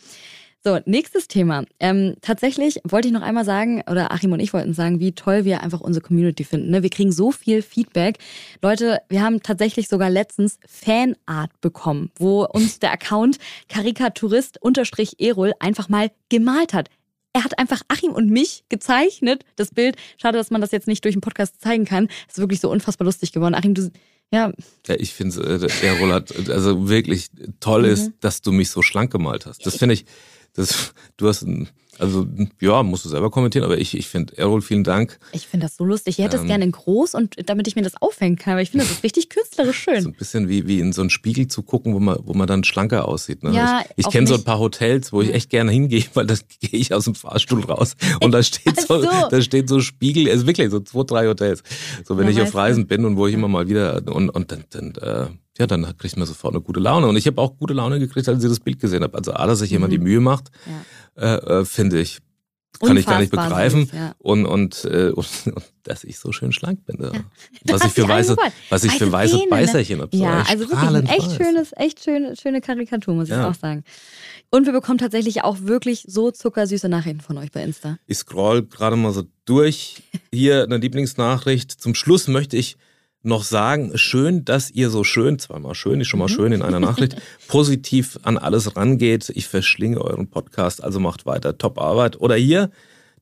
So, 0.64 0.80
nächstes 0.86 1.28
Thema. 1.28 1.64
Ähm, 1.78 2.16
tatsächlich 2.20 2.80
wollte 2.82 3.06
ich 3.06 3.14
noch 3.14 3.22
einmal 3.22 3.44
sagen, 3.44 3.82
oder 3.88 4.10
Achim 4.10 4.32
und 4.32 4.40
ich 4.40 4.52
wollten 4.52 4.74
sagen, 4.74 4.98
wie 4.98 5.12
toll 5.12 5.44
wir 5.44 5.62
einfach 5.62 5.80
unsere 5.80 6.04
Community 6.04 6.42
finden. 6.42 6.70
Ne? 6.70 6.82
Wir 6.82 6.90
kriegen 6.90 7.12
so 7.12 7.30
viel 7.30 7.62
Feedback. 7.62 8.18
Leute, 8.60 8.98
wir 9.08 9.22
haben 9.22 9.40
tatsächlich 9.40 9.88
sogar 9.88 10.10
letztens 10.10 10.58
Fanart 10.66 11.52
bekommen, 11.60 12.10
wo 12.18 12.44
uns 12.44 12.80
der 12.80 12.92
Account 12.92 13.38
Karikaturist-Erol 13.68 15.52
einfach 15.60 15.88
mal 15.88 16.10
gemalt 16.28 16.74
hat. 16.74 16.90
Er 17.32 17.44
hat 17.44 17.56
einfach 17.58 17.82
Achim 17.86 18.10
und 18.10 18.28
mich 18.28 18.64
gezeichnet. 18.68 19.44
Das 19.54 19.70
Bild, 19.70 19.96
schade, 20.16 20.38
dass 20.38 20.50
man 20.50 20.60
das 20.60 20.72
jetzt 20.72 20.88
nicht 20.88 21.04
durch 21.04 21.14
den 21.14 21.20
Podcast 21.20 21.60
zeigen 21.60 21.84
kann. 21.84 22.08
Es 22.26 22.34
ist 22.34 22.40
wirklich 22.40 22.58
so 22.58 22.68
unfassbar 22.68 23.04
lustig 23.04 23.30
geworden. 23.30 23.54
Achim, 23.54 23.74
du, 23.74 23.92
ja. 24.32 24.52
ja 24.88 24.94
ich 24.98 25.14
finde, 25.14 25.40
äh, 25.40 25.86
Erol 25.86 26.12
hat, 26.12 26.34
also 26.48 26.88
wirklich 26.88 27.28
toll 27.60 27.82
mhm. 27.82 27.92
ist, 27.92 28.12
dass 28.20 28.42
du 28.42 28.50
mich 28.50 28.70
so 28.70 28.82
schlank 28.82 29.12
gemalt 29.12 29.46
hast. 29.46 29.64
Das 29.64 29.76
finde 29.76 29.94
ich, 29.94 30.04
das, 30.58 30.92
du 31.16 31.28
hast 31.28 31.42
ein, 31.42 31.68
also 32.00 32.26
ja, 32.60 32.82
musst 32.82 33.04
du 33.04 33.08
selber 33.08 33.30
kommentieren, 33.30 33.64
aber 33.64 33.78
ich, 33.78 33.96
ich 33.96 34.08
finde, 34.08 34.36
Errol, 34.36 34.60
vielen 34.60 34.82
Dank. 34.82 35.18
Ich 35.32 35.46
finde 35.46 35.66
das 35.66 35.76
so 35.76 35.84
lustig. 35.84 36.18
Ich 36.18 36.24
hätte 36.24 36.36
es 36.36 36.42
ähm, 36.42 36.48
gerne 36.48 36.64
in 36.64 36.72
groß 36.72 37.14
und 37.14 37.36
damit 37.48 37.68
ich 37.68 37.76
mir 37.76 37.82
das 37.82 38.00
aufhängen 38.00 38.36
kann, 38.36 38.54
aber 38.54 38.62
ich 38.62 38.70
finde 38.70 38.84
das 38.84 38.96
ist 38.96 39.04
richtig 39.04 39.28
künstlerisch 39.28 39.78
schön. 39.78 40.02
So 40.02 40.08
ein 40.08 40.14
bisschen 40.14 40.48
wie, 40.48 40.66
wie 40.66 40.80
in 40.80 40.92
so 40.92 41.00
einen 41.00 41.10
Spiegel 41.10 41.46
zu 41.46 41.62
gucken, 41.62 41.94
wo 41.94 42.00
man, 42.00 42.18
wo 42.22 42.34
man 42.34 42.48
dann 42.48 42.64
schlanker 42.64 43.06
aussieht. 43.06 43.44
Ne? 43.44 43.52
Ja, 43.52 43.84
ich 43.96 44.06
ich 44.06 44.12
kenne 44.12 44.26
so 44.26 44.34
ein 44.34 44.44
paar 44.44 44.58
Hotels, 44.58 45.12
wo 45.12 45.22
ich 45.22 45.32
echt 45.32 45.48
gerne 45.50 45.70
hingehe, 45.70 46.04
weil 46.14 46.26
da 46.26 46.34
gehe 46.60 46.80
ich 46.80 46.92
aus 46.92 47.04
dem 47.04 47.14
Fahrstuhl 47.14 47.64
raus 47.64 47.96
und 48.20 48.32
da 48.32 48.42
steht 48.42 48.80
so, 48.80 49.00
so. 49.00 49.08
da 49.30 49.40
steht 49.40 49.68
so 49.68 49.80
Spiegel, 49.80 50.28
also 50.30 50.46
wirklich 50.46 50.70
so 50.70 50.80
zwei, 50.80 51.04
drei 51.04 51.28
Hotels. 51.28 51.62
So 52.04 52.18
wenn 52.18 52.26
ja, 52.26 52.32
ich 52.32 52.40
auf 52.42 52.54
Reisen 52.54 52.88
bin 52.88 53.04
und 53.04 53.16
wo 53.16 53.28
ich 53.28 53.34
immer 53.34 53.48
mal 53.48 53.68
wieder 53.68 54.02
und, 54.06 54.30
und 54.30 54.50
dann, 54.50 54.64
dann 54.70 54.94
äh, 54.96 55.28
ja, 55.58 55.66
dann 55.66 55.96
kriegt 55.96 56.16
man 56.16 56.26
sofort 56.26 56.54
eine 56.54 56.62
gute 56.62 56.80
Laune. 56.80 57.08
Und 57.08 57.16
ich 57.16 57.26
habe 57.26 57.40
auch 57.40 57.56
gute 57.56 57.74
Laune 57.74 57.98
gekriegt, 57.98 58.28
als 58.28 58.42
ich 58.42 58.48
das 58.48 58.60
Bild 58.60 58.80
gesehen 58.80 59.02
habe. 59.02 59.16
Also 59.16 59.32
A, 59.32 59.46
dass 59.46 59.58
sich 59.58 59.70
mhm. 59.70 59.76
jemand 59.76 59.92
die 59.92 59.98
Mühe 59.98 60.20
macht, 60.20 60.50
ja. 61.16 61.36
äh, 61.36 61.60
äh, 61.60 61.64
finde 61.64 62.00
ich. 62.00 62.20
Kann 62.80 62.90
Unfassbar 62.90 62.98
ich 63.22 63.30
gar 63.30 63.42
nicht 63.42 63.48
begreifen. 63.50 63.80
Süß, 63.86 63.92
ja. 63.92 64.14
und, 64.18 64.46
und, 64.46 64.84
äh, 64.84 65.10
und, 65.10 65.26
und, 65.46 65.64
dass 65.82 66.04
ich 66.04 66.18
so 66.18 66.30
schön 66.30 66.52
schlank 66.52 66.84
bin. 66.86 67.02
Ja. 67.02 67.10
Was, 67.64 67.84
ich 67.84 67.92
für 67.92 68.06
weiße, 68.06 68.36
was 68.70 68.84
ich 68.84 68.92
für 68.92 69.10
weiße 69.10 69.36
Zähne, 69.36 69.50
Beißerchen 69.50 70.00
habe. 70.00 70.16
Ja, 70.16 70.44
also 70.48 70.68
wirklich 70.70 70.78
ein 70.78 71.06
echt 71.06 71.32
schönes, 71.32 71.72
echt 71.74 72.04
schöne, 72.04 72.36
schöne 72.36 72.60
Karikatur, 72.60 73.14
muss 73.14 73.28
ich 73.28 73.34
auch 73.34 73.54
sagen. 73.54 73.82
Und 74.50 74.66
wir 74.66 74.72
bekommen 74.72 74.98
tatsächlich 74.98 75.42
auch 75.42 75.58
wirklich 75.62 76.04
so 76.06 76.30
zuckersüße 76.30 76.88
Nachrichten 76.88 77.20
von 77.20 77.36
euch 77.38 77.50
bei 77.50 77.62
Insta. 77.62 77.98
Ich 78.06 78.18
scroll 78.18 78.62
gerade 78.62 78.96
mal 78.96 79.12
so 79.12 79.24
durch. 79.44 80.02
Hier 80.32 80.62
eine 80.62 80.76
Lieblingsnachricht. 80.76 81.72
Zum 81.72 81.94
Schluss 81.94 82.28
möchte 82.28 82.56
ich 82.56 82.76
noch 83.22 83.42
sagen, 83.42 83.92
schön, 83.96 84.44
dass 84.44 84.70
ihr 84.70 84.90
so 84.90 85.04
schön, 85.04 85.38
zweimal 85.38 85.74
schön, 85.74 86.00
ist 86.00 86.08
schon 86.08 86.20
mal 86.20 86.26
mhm. 86.26 86.34
schön 86.34 86.52
in 86.52 86.62
einer 86.62 86.80
Nachricht, 86.80 87.16
positiv 87.48 88.18
an 88.22 88.38
alles 88.38 88.76
rangeht. 88.76 89.30
Ich 89.34 89.48
verschlinge 89.48 90.00
euren 90.00 90.28
Podcast, 90.28 90.82
also 90.82 91.00
macht 91.00 91.26
weiter, 91.26 91.58
top 91.58 91.80
Arbeit. 91.80 92.20
Oder 92.20 92.36
hier, 92.36 92.70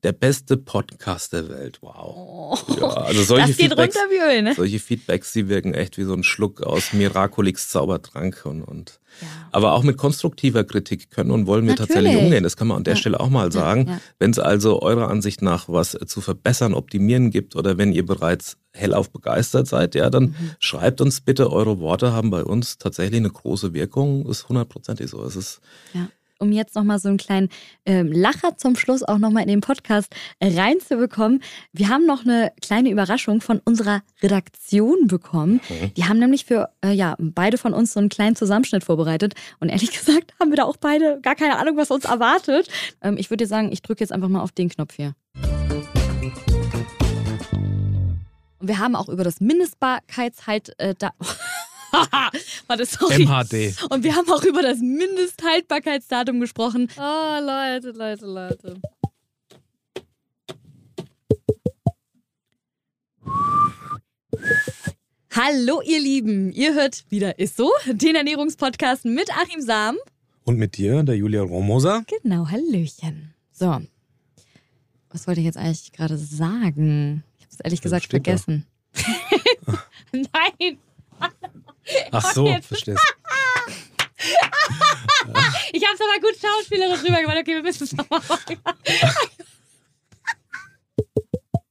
der 0.02 0.12
beste 0.12 0.56
Podcast 0.56 1.32
der 1.32 1.48
Welt. 1.48 1.78
Wow. 1.80 2.14
Oh, 2.16 2.74
ja, 2.80 2.86
also 2.88 3.22
solche 3.22 3.48
das 3.48 3.56
geht 3.56 3.70
Feedbacks, 3.70 3.96
runter 3.96 4.10
wie 4.10 4.36
Öl, 4.36 4.42
ne? 4.42 4.54
Solche 4.54 4.78
Feedbacks, 4.78 5.32
die 5.32 5.48
wirken 5.48 5.74
echt 5.74 5.98
wie 5.98 6.04
so 6.04 6.14
ein 6.14 6.22
Schluck 6.22 6.62
aus 6.62 6.92
Miraculix 6.92 7.68
Zaubertrank 7.68 8.42
und, 8.44 8.62
und 8.62 9.00
ja. 9.20 9.28
aber 9.52 9.72
auch 9.72 9.82
mit 9.82 9.96
konstruktiver 9.96 10.64
Kritik 10.64 11.10
können 11.10 11.30
und 11.30 11.46
wollen 11.46 11.64
wir 11.64 11.72
Natürlich. 11.72 11.94
tatsächlich 11.94 12.22
umgehen. 12.22 12.42
Das 12.42 12.56
kann 12.56 12.68
man 12.68 12.78
an 12.78 12.84
der 12.84 12.94
ja. 12.94 13.00
Stelle 13.00 13.20
auch 13.20 13.30
mal 13.30 13.52
sagen. 13.52 13.86
Ja. 13.88 14.00
Wenn 14.18 14.30
es 14.30 14.38
also 14.38 14.82
eurer 14.82 15.08
Ansicht 15.08 15.42
nach 15.42 15.68
was 15.68 15.98
zu 16.06 16.20
verbessern, 16.20 16.74
optimieren 16.74 17.30
gibt 17.30 17.56
oder 17.56 17.78
wenn 17.78 17.92
ihr 17.92 18.04
bereits 18.04 18.56
hellauf 18.72 19.10
begeistert 19.10 19.66
seid, 19.66 19.94
ja, 19.94 20.10
dann 20.10 20.24
mhm. 20.24 20.50
schreibt 20.58 21.00
uns 21.00 21.20
bitte, 21.20 21.50
eure 21.50 21.80
Worte 21.80 22.12
haben 22.12 22.30
bei 22.30 22.44
uns 22.44 22.78
tatsächlich 22.78 23.20
eine 23.20 23.30
große 23.30 23.72
Wirkung. 23.72 24.26
Ist 24.26 24.48
hundertprozentig 24.48 25.10
so. 25.10 25.24
Es 25.24 25.36
ist 25.36 25.60
um 26.38 26.52
jetzt 26.52 26.74
nochmal 26.74 26.98
so 26.98 27.08
einen 27.08 27.18
kleinen 27.18 27.48
ähm, 27.84 28.12
Lacher 28.12 28.56
zum 28.56 28.76
Schluss 28.76 29.02
auch 29.02 29.18
nochmal 29.18 29.42
in 29.42 29.48
den 29.48 29.60
Podcast 29.60 30.14
reinzubekommen. 30.42 31.42
Wir 31.72 31.88
haben 31.88 32.06
noch 32.06 32.24
eine 32.24 32.52
kleine 32.60 32.90
Überraschung 32.90 33.40
von 33.40 33.60
unserer 33.64 34.02
Redaktion 34.22 35.06
bekommen. 35.06 35.60
Mhm. 35.68 35.94
Die 35.94 36.04
haben 36.04 36.18
nämlich 36.18 36.44
für 36.44 36.70
äh, 36.84 36.92
ja, 36.92 37.16
beide 37.18 37.58
von 37.58 37.72
uns 37.72 37.92
so 37.92 38.00
einen 38.00 38.08
kleinen 38.08 38.36
Zusammenschnitt 38.36 38.84
vorbereitet. 38.84 39.34
Und 39.60 39.68
ehrlich 39.68 39.90
gesagt 39.98 40.34
haben 40.40 40.50
wir 40.50 40.56
da 40.56 40.64
auch 40.64 40.76
beide 40.76 41.20
gar 41.20 41.34
keine 41.34 41.58
Ahnung, 41.58 41.76
was 41.76 41.90
uns 41.90 42.04
erwartet. 42.04 42.68
Ähm, 43.02 43.16
ich 43.18 43.30
würde 43.30 43.44
dir 43.44 43.48
sagen, 43.48 43.72
ich 43.72 43.82
drücke 43.82 44.00
jetzt 44.00 44.12
einfach 44.12 44.28
mal 44.28 44.42
auf 44.42 44.52
den 44.52 44.68
Knopf 44.68 44.94
hier. 44.94 45.14
Und 48.58 48.68
wir 48.68 48.78
haben 48.78 48.96
auch 48.96 49.08
über 49.08 49.24
das 49.24 49.40
Mindestbarkeitshalt 49.40 50.78
äh, 50.78 50.94
da. 50.98 51.10
Warte, 52.66 52.86
sorry. 52.86 53.24
MHD. 53.24 53.90
Und 53.90 54.02
wir 54.04 54.14
haben 54.14 54.30
auch 54.30 54.42
über 54.44 54.62
das 54.62 54.78
Mindesthaltbarkeitsdatum 54.78 56.40
gesprochen. 56.40 56.88
Oh, 56.98 57.38
Leute, 57.40 57.90
Leute, 57.90 58.26
Leute. 58.26 58.80
Hallo, 65.32 65.82
ihr 65.82 66.00
Lieben. 66.00 66.50
Ihr 66.52 66.74
hört 66.74 67.04
wieder 67.10 67.38
Ist 67.38 67.56
so, 67.56 67.70
den 67.86 68.14
Ernährungspodcast 68.14 69.04
mit 69.04 69.30
Achim 69.36 69.60
Sam. 69.60 69.96
Und 70.44 70.56
mit 70.56 70.76
dir, 70.76 71.02
der 71.02 71.16
Julia 71.16 71.42
Romoser? 71.42 72.04
Genau, 72.22 72.46
Hallöchen. 72.48 73.34
So. 73.52 73.80
Was 75.10 75.26
wollte 75.26 75.40
ich 75.40 75.46
jetzt 75.46 75.58
eigentlich 75.58 75.92
gerade 75.92 76.16
sagen? 76.16 77.24
Ich 77.38 77.44
habe 77.44 77.52
es 77.52 77.60
ehrlich 77.60 77.80
gesagt 77.82 78.06
vergessen. 78.06 78.66
Nein. 80.12 80.78
Ach 82.12 82.32
so, 82.32 82.46
Jetzt. 82.46 82.66
verstehst 82.68 83.00
Ich 85.72 85.84
habe 85.84 85.94
es 85.94 86.00
aber 86.00 86.20
gut 86.20 86.36
schauspielerisch 86.40 87.02
rübergemacht. 87.02 87.38
Okay, 87.38 87.54
wir 87.54 87.62
müssen 87.62 87.84
es 87.84 87.92
nochmal 87.92 88.20
machen. 88.28 88.58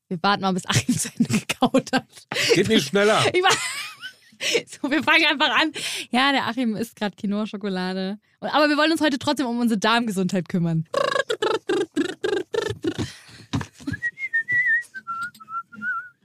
Wir 0.07 0.21
warten 0.21 0.41
mal, 0.43 0.53
bis 0.53 0.67
Achim 0.67 0.97
zu 0.97 1.09
Ende 1.17 1.39
gekaut 1.39 1.89
hat. 1.91 2.05
Geht 2.53 2.67
nicht 2.67 2.87
schneller. 2.89 3.25
Ich 3.33 3.41
war 3.41 3.51
so, 4.67 4.91
wir 4.91 5.03
fangen 5.03 5.25
einfach 5.25 5.49
an. 5.49 5.71
Ja, 6.11 6.31
der 6.31 6.45
Achim 6.47 6.75
isst 6.75 6.95
gerade 6.95 7.15
Quinoa-Schokolade. 7.15 8.19
Aber 8.39 8.69
wir 8.69 8.77
wollen 8.77 8.91
uns 8.91 9.01
heute 9.01 9.17
trotzdem 9.17 9.47
um 9.47 9.59
unsere 9.59 9.79
Darmgesundheit 9.79 10.47
kümmern. 10.49 10.87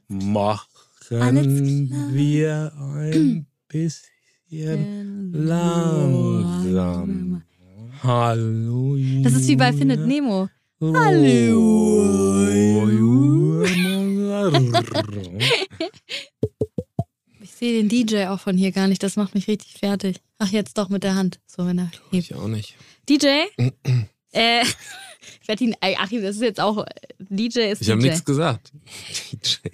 Machen 0.08 0.66
wir 2.10 2.72
ein 2.76 3.46
bisschen 3.70 5.32
langsam. 5.32 7.42
Hallo. 8.02 8.96
Das 9.22 9.34
ist 9.34 9.48
wie 9.48 9.56
bei 9.56 9.72
Findet 9.72 10.06
Nemo. 10.06 10.48
Ich 17.40 17.50
sehe 17.52 17.82
den 17.82 17.88
DJ 17.88 18.26
auch 18.26 18.40
von 18.40 18.56
hier 18.56 18.72
gar 18.72 18.88
nicht. 18.88 19.02
Das 19.02 19.16
macht 19.16 19.34
mich 19.34 19.46
richtig 19.46 19.74
fertig. 19.74 20.20
Ach, 20.38 20.50
jetzt 20.50 20.78
doch 20.78 20.88
mit 20.88 21.04
der 21.04 21.14
Hand. 21.14 21.38
So, 21.46 21.66
wenn 21.66 21.78
er 21.78 21.90
hebt. 22.10 22.30
Ich 22.30 22.34
auch 22.34 22.48
nicht. 22.48 22.74
DJ? 23.08 23.26
äh, 24.32 24.62
ich 25.42 25.46
werde 25.46 25.64
ihn. 25.64 25.76
Achim, 25.80 26.22
das 26.22 26.36
ist 26.36 26.42
jetzt 26.42 26.60
auch. 26.60 26.84
DJ 27.18 27.70
ist 27.70 27.82
Ich 27.82 27.90
habe 27.90 28.02
nichts 28.02 28.24
gesagt. 28.24 28.72
DJ. 29.32 29.68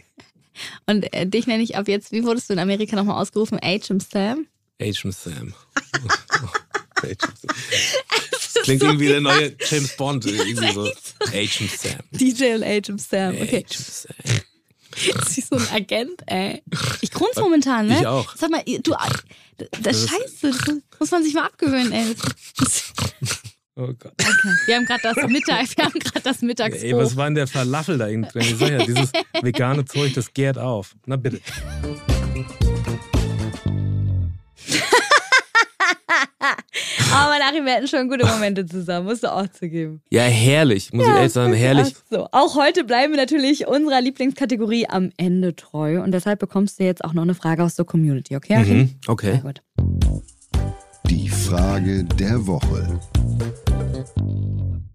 Und 0.88 1.12
äh, 1.12 1.26
dich 1.26 1.46
nenne 1.46 1.62
ich 1.62 1.76
ab 1.76 1.88
jetzt. 1.88 2.12
Wie 2.12 2.24
wurdest 2.24 2.48
du 2.48 2.52
in 2.54 2.58
Amerika 2.58 2.96
nochmal 2.96 3.20
ausgerufen? 3.20 3.58
H.M. 3.62 4.00
Sam? 4.00 4.46
Agent 4.80 5.14
Sam. 5.14 5.54
Agent 7.02 7.20
Sam. 7.22 8.62
Klingt 8.62 8.82
irgendwie 8.82 9.08
der 9.08 9.20
neue 9.20 9.54
James 9.70 9.96
Bond. 9.96 10.24
Irgendwie 10.26 10.72
so. 10.72 10.90
Agent 11.26 11.70
Sam. 11.72 11.98
DJ 12.12 12.54
und 12.54 12.64
H.M. 12.64 12.98
Sam. 12.98 13.34
Okay. 13.34 13.64
Agent 13.68 13.72
Sam. 13.72 14.14
Sie 15.28 15.40
ist 15.40 15.50
so 15.50 15.56
ein 15.56 15.68
Agent, 15.72 16.22
ey. 16.26 16.62
Ich 17.02 17.10
grunz 17.10 17.36
momentan, 17.36 17.86
ne? 17.86 17.98
Ich 18.00 18.06
auch. 18.06 18.34
Sag 18.34 18.50
mal, 18.50 18.62
du, 18.64 18.94
das 19.82 19.96
ist 20.04 20.08
Scheiße, 20.08 20.50
das 20.50 20.98
muss 20.98 21.10
man 21.10 21.22
sich 21.22 21.34
mal 21.34 21.44
abgewöhnen, 21.44 21.92
ey. 21.92 22.14
Das- 22.58 22.92
Oh 23.78 23.88
Gott. 23.88 24.14
Okay. 24.18 24.54
Wir 24.64 24.76
haben 24.76 24.86
gerade 24.86 25.02
das 25.02 25.16
Mittag, 25.28 25.76
wir 25.76 25.84
haben 25.84 25.98
gerade 25.98 26.22
das 26.22 26.40
Mittagsbrot. 26.40 26.82
Ey, 26.82 26.96
was 26.96 27.14
war 27.14 27.26
denn 27.26 27.34
der 27.34 27.46
Falafel 27.46 27.98
da 27.98 28.06
innen 28.06 28.22
drin? 28.22 28.40
Ich 28.40 28.56
sag 28.56 28.70
ja, 28.70 28.78
dieses 28.78 29.12
vegane 29.42 29.84
Zeug, 29.84 30.14
das 30.14 30.32
gärt 30.32 30.56
auf. 30.56 30.96
Na 31.04 31.16
bitte. 31.16 31.40
Aber 37.12 37.38
Nachher, 37.38 37.64
wir 37.64 37.74
hatten 37.74 37.86
schon 37.88 38.08
gute 38.08 38.24
Momente 38.26 38.64
zusammen, 38.64 39.06
musst 39.06 39.22
du 39.22 39.32
auch 39.32 39.46
zugeben. 39.48 40.00
Ja, 40.10 40.22
herrlich, 40.22 40.92
muss 40.92 41.06
ich 41.06 41.12
ehrlich 41.12 41.32
sagen, 41.32 41.52
herrlich. 41.52 41.94
Ach 41.94 42.02
so. 42.10 42.28
Auch 42.32 42.56
heute 42.56 42.84
bleiben 42.84 43.12
wir 43.12 43.18
natürlich 43.18 43.66
unserer 43.66 44.00
Lieblingskategorie 44.00 44.88
am 44.88 45.10
Ende 45.18 45.54
treu. 45.54 46.02
Und 46.02 46.12
deshalb 46.12 46.38
bekommst 46.38 46.80
du 46.80 46.84
jetzt 46.84 47.04
auch 47.04 47.12
noch 47.12 47.22
eine 47.22 47.34
Frage 47.34 47.62
aus 47.62 47.74
der 47.74 47.84
Community, 47.84 48.36
okay? 48.36 48.58
Mhm, 48.58 48.64
Sehr 48.64 48.88
okay. 49.08 49.40
gut. 49.42 49.62
Die 51.10 51.28
Frage 51.28 52.04
der 52.04 52.46
Woche. 52.46 53.00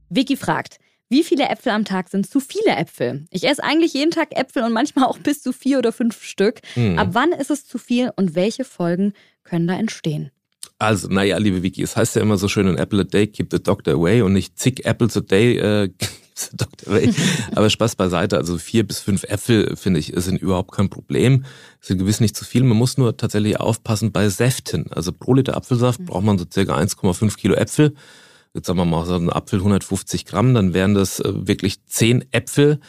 Vicky 0.10 0.36
fragt, 0.36 0.78
wie 1.10 1.24
viele 1.24 1.50
Äpfel 1.50 1.74
am 1.74 1.84
Tag 1.84 2.10
sind 2.10 2.30
zu 2.30 2.40
viele 2.40 2.76
Äpfel? 2.76 3.26
Ich 3.32 3.44
esse 3.46 3.64
eigentlich 3.64 3.94
jeden 3.94 4.12
Tag 4.12 4.30
Äpfel 4.32 4.64
und 4.64 4.72
manchmal 4.72 5.06
auch 5.06 5.18
bis 5.18 5.42
zu 5.42 5.52
vier 5.52 5.78
oder 5.78 5.92
fünf 5.92 6.24
Stück. 6.24 6.62
Mhm. 6.76 6.98
Ab 6.98 7.10
wann 7.12 7.34
ist 7.34 7.52
es 7.52 7.66
zu 7.66 7.78
viel 7.78 8.12
und 8.16 8.36
welche 8.36 8.64
Folgen 8.64 9.14
können 9.44 9.68
da 9.68 9.74
entstehen? 9.74 10.32
Also, 10.80 11.10
naja, 11.10 11.38
liebe 11.38 11.64
Vicky, 11.64 11.84
es 11.84 11.96
heißt 11.96 12.16
ja 12.16 12.22
immer 12.22 12.38
so 12.38 12.48
schön, 12.48 12.68
an 12.68 12.78
Apple 12.78 13.02
a 13.02 13.04
day 13.04 13.28
keep 13.28 13.50
the 13.52 13.62
doctor 13.62 13.94
away 13.94 14.22
und 14.22 14.34
nicht 14.34 14.58
zig 14.58 14.86
apples 14.86 15.16
a 15.18 15.22
day 15.22 15.58
äh, 15.58 15.90
keeps 16.00 16.50
the 16.50 16.58
doctor 16.58 16.92
away. 16.92 17.14
Aber 17.56 17.70
Spaß 17.70 17.96
beiseite, 17.96 18.38
also 18.38 18.58
vier 18.58 18.88
bis 18.88 19.00
fünf 19.00 19.24
Äpfel, 19.24 19.76
finde 19.76 20.00
ich, 20.00 20.14
sind 20.16 20.42
überhaupt 20.42 20.72
kein 20.72 20.90
Problem. 20.90 21.46
Sind 21.82 22.00
gewiss 22.00 22.20
nicht 22.20 22.36
zu 22.36 22.46
viel. 22.46 22.64
Man 22.64 22.78
muss 22.78 22.98
nur 22.98 23.16
tatsächlich 23.16 23.60
aufpassen 23.60 24.12
bei 24.12 24.30
Säften. 24.30 24.92
Also 24.92 25.12
pro 25.12 25.34
Liter 25.34 25.56
Apfelsaft 25.56 26.06
braucht 26.06 26.24
man 26.24 26.38
so 26.38 26.46
circa 26.52 26.78
1,5 26.78 27.36
Kilo 27.38 27.54
Äpfel. 27.54 27.94
Jetzt 28.54 28.68
sagen 28.68 28.80
wir 28.80 28.86
mal, 28.86 29.06
so 29.06 29.16
ein 29.16 29.32
Apfel 29.32 29.60
150 29.60 30.26
Gramm, 30.26 30.54
dann 30.54 30.74
wären 30.74 30.94
das 30.94 31.20
äh, 31.20 31.32
wirklich 31.48 31.86
10 31.86 32.26
Äpfel 32.32 32.80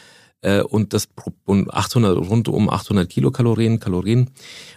äh, 0.43 0.61
und 0.61 0.93
das 0.93 1.07
und 1.45 1.73
800 1.73 2.17
rund 2.17 2.49
um 2.49 2.69
800 2.69 3.09
Kilokalorien 3.09 3.79
Kalorien 3.79 4.29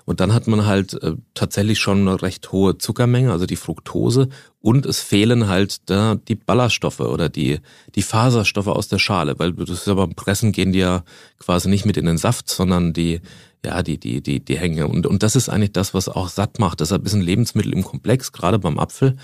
und 0.04 0.20
dann 0.20 0.32
hat 0.32 0.46
man 0.46 0.64
halt 0.64 0.94
äh, 1.02 1.14
tatsächlich 1.34 1.80
schon 1.80 2.06
eine 2.06 2.22
recht 2.22 2.52
hohe 2.52 2.78
Zuckermenge, 2.78 3.32
also 3.32 3.46
die 3.46 3.56
Fructose 3.56 4.28
und 4.60 4.86
es 4.86 5.00
fehlen 5.00 5.48
halt 5.48 5.90
da 5.90 6.14
die 6.14 6.36
Ballaststoffe 6.36 7.00
oder 7.00 7.28
die 7.28 7.58
die 7.94 8.02
Faserstoffe 8.02 8.68
aus 8.68 8.88
der 8.88 8.98
Schale, 8.98 9.38
weil 9.38 9.52
das 9.52 9.70
ist 9.70 9.86
ja 9.88 9.94
beim 9.94 10.14
Pressen 10.14 10.52
gehen 10.52 10.72
die 10.72 10.78
ja 10.78 11.02
quasi 11.38 11.68
nicht 11.68 11.84
mit 11.84 11.96
in 11.96 12.06
den 12.06 12.18
Saft, 12.18 12.48
sondern 12.48 12.92
die 12.92 13.20
ja, 13.64 13.82
die, 13.82 13.98
die, 13.98 14.20
die, 14.20 14.44
die 14.44 14.58
hängen. 14.58 14.86
Und, 14.86 15.08
und 15.08 15.24
das 15.24 15.34
ist 15.34 15.48
eigentlich 15.48 15.72
das, 15.72 15.92
was 15.92 16.08
auch 16.08 16.28
satt 16.28 16.60
macht. 16.60 16.78
Deshalb 16.78 17.04
ist 17.04 17.14
ein 17.14 17.20
Lebensmittel 17.20 17.72
im 17.72 17.82
Komplex, 17.82 18.30
gerade 18.30 18.60
beim 18.60 18.78
Apfel, 18.78 19.16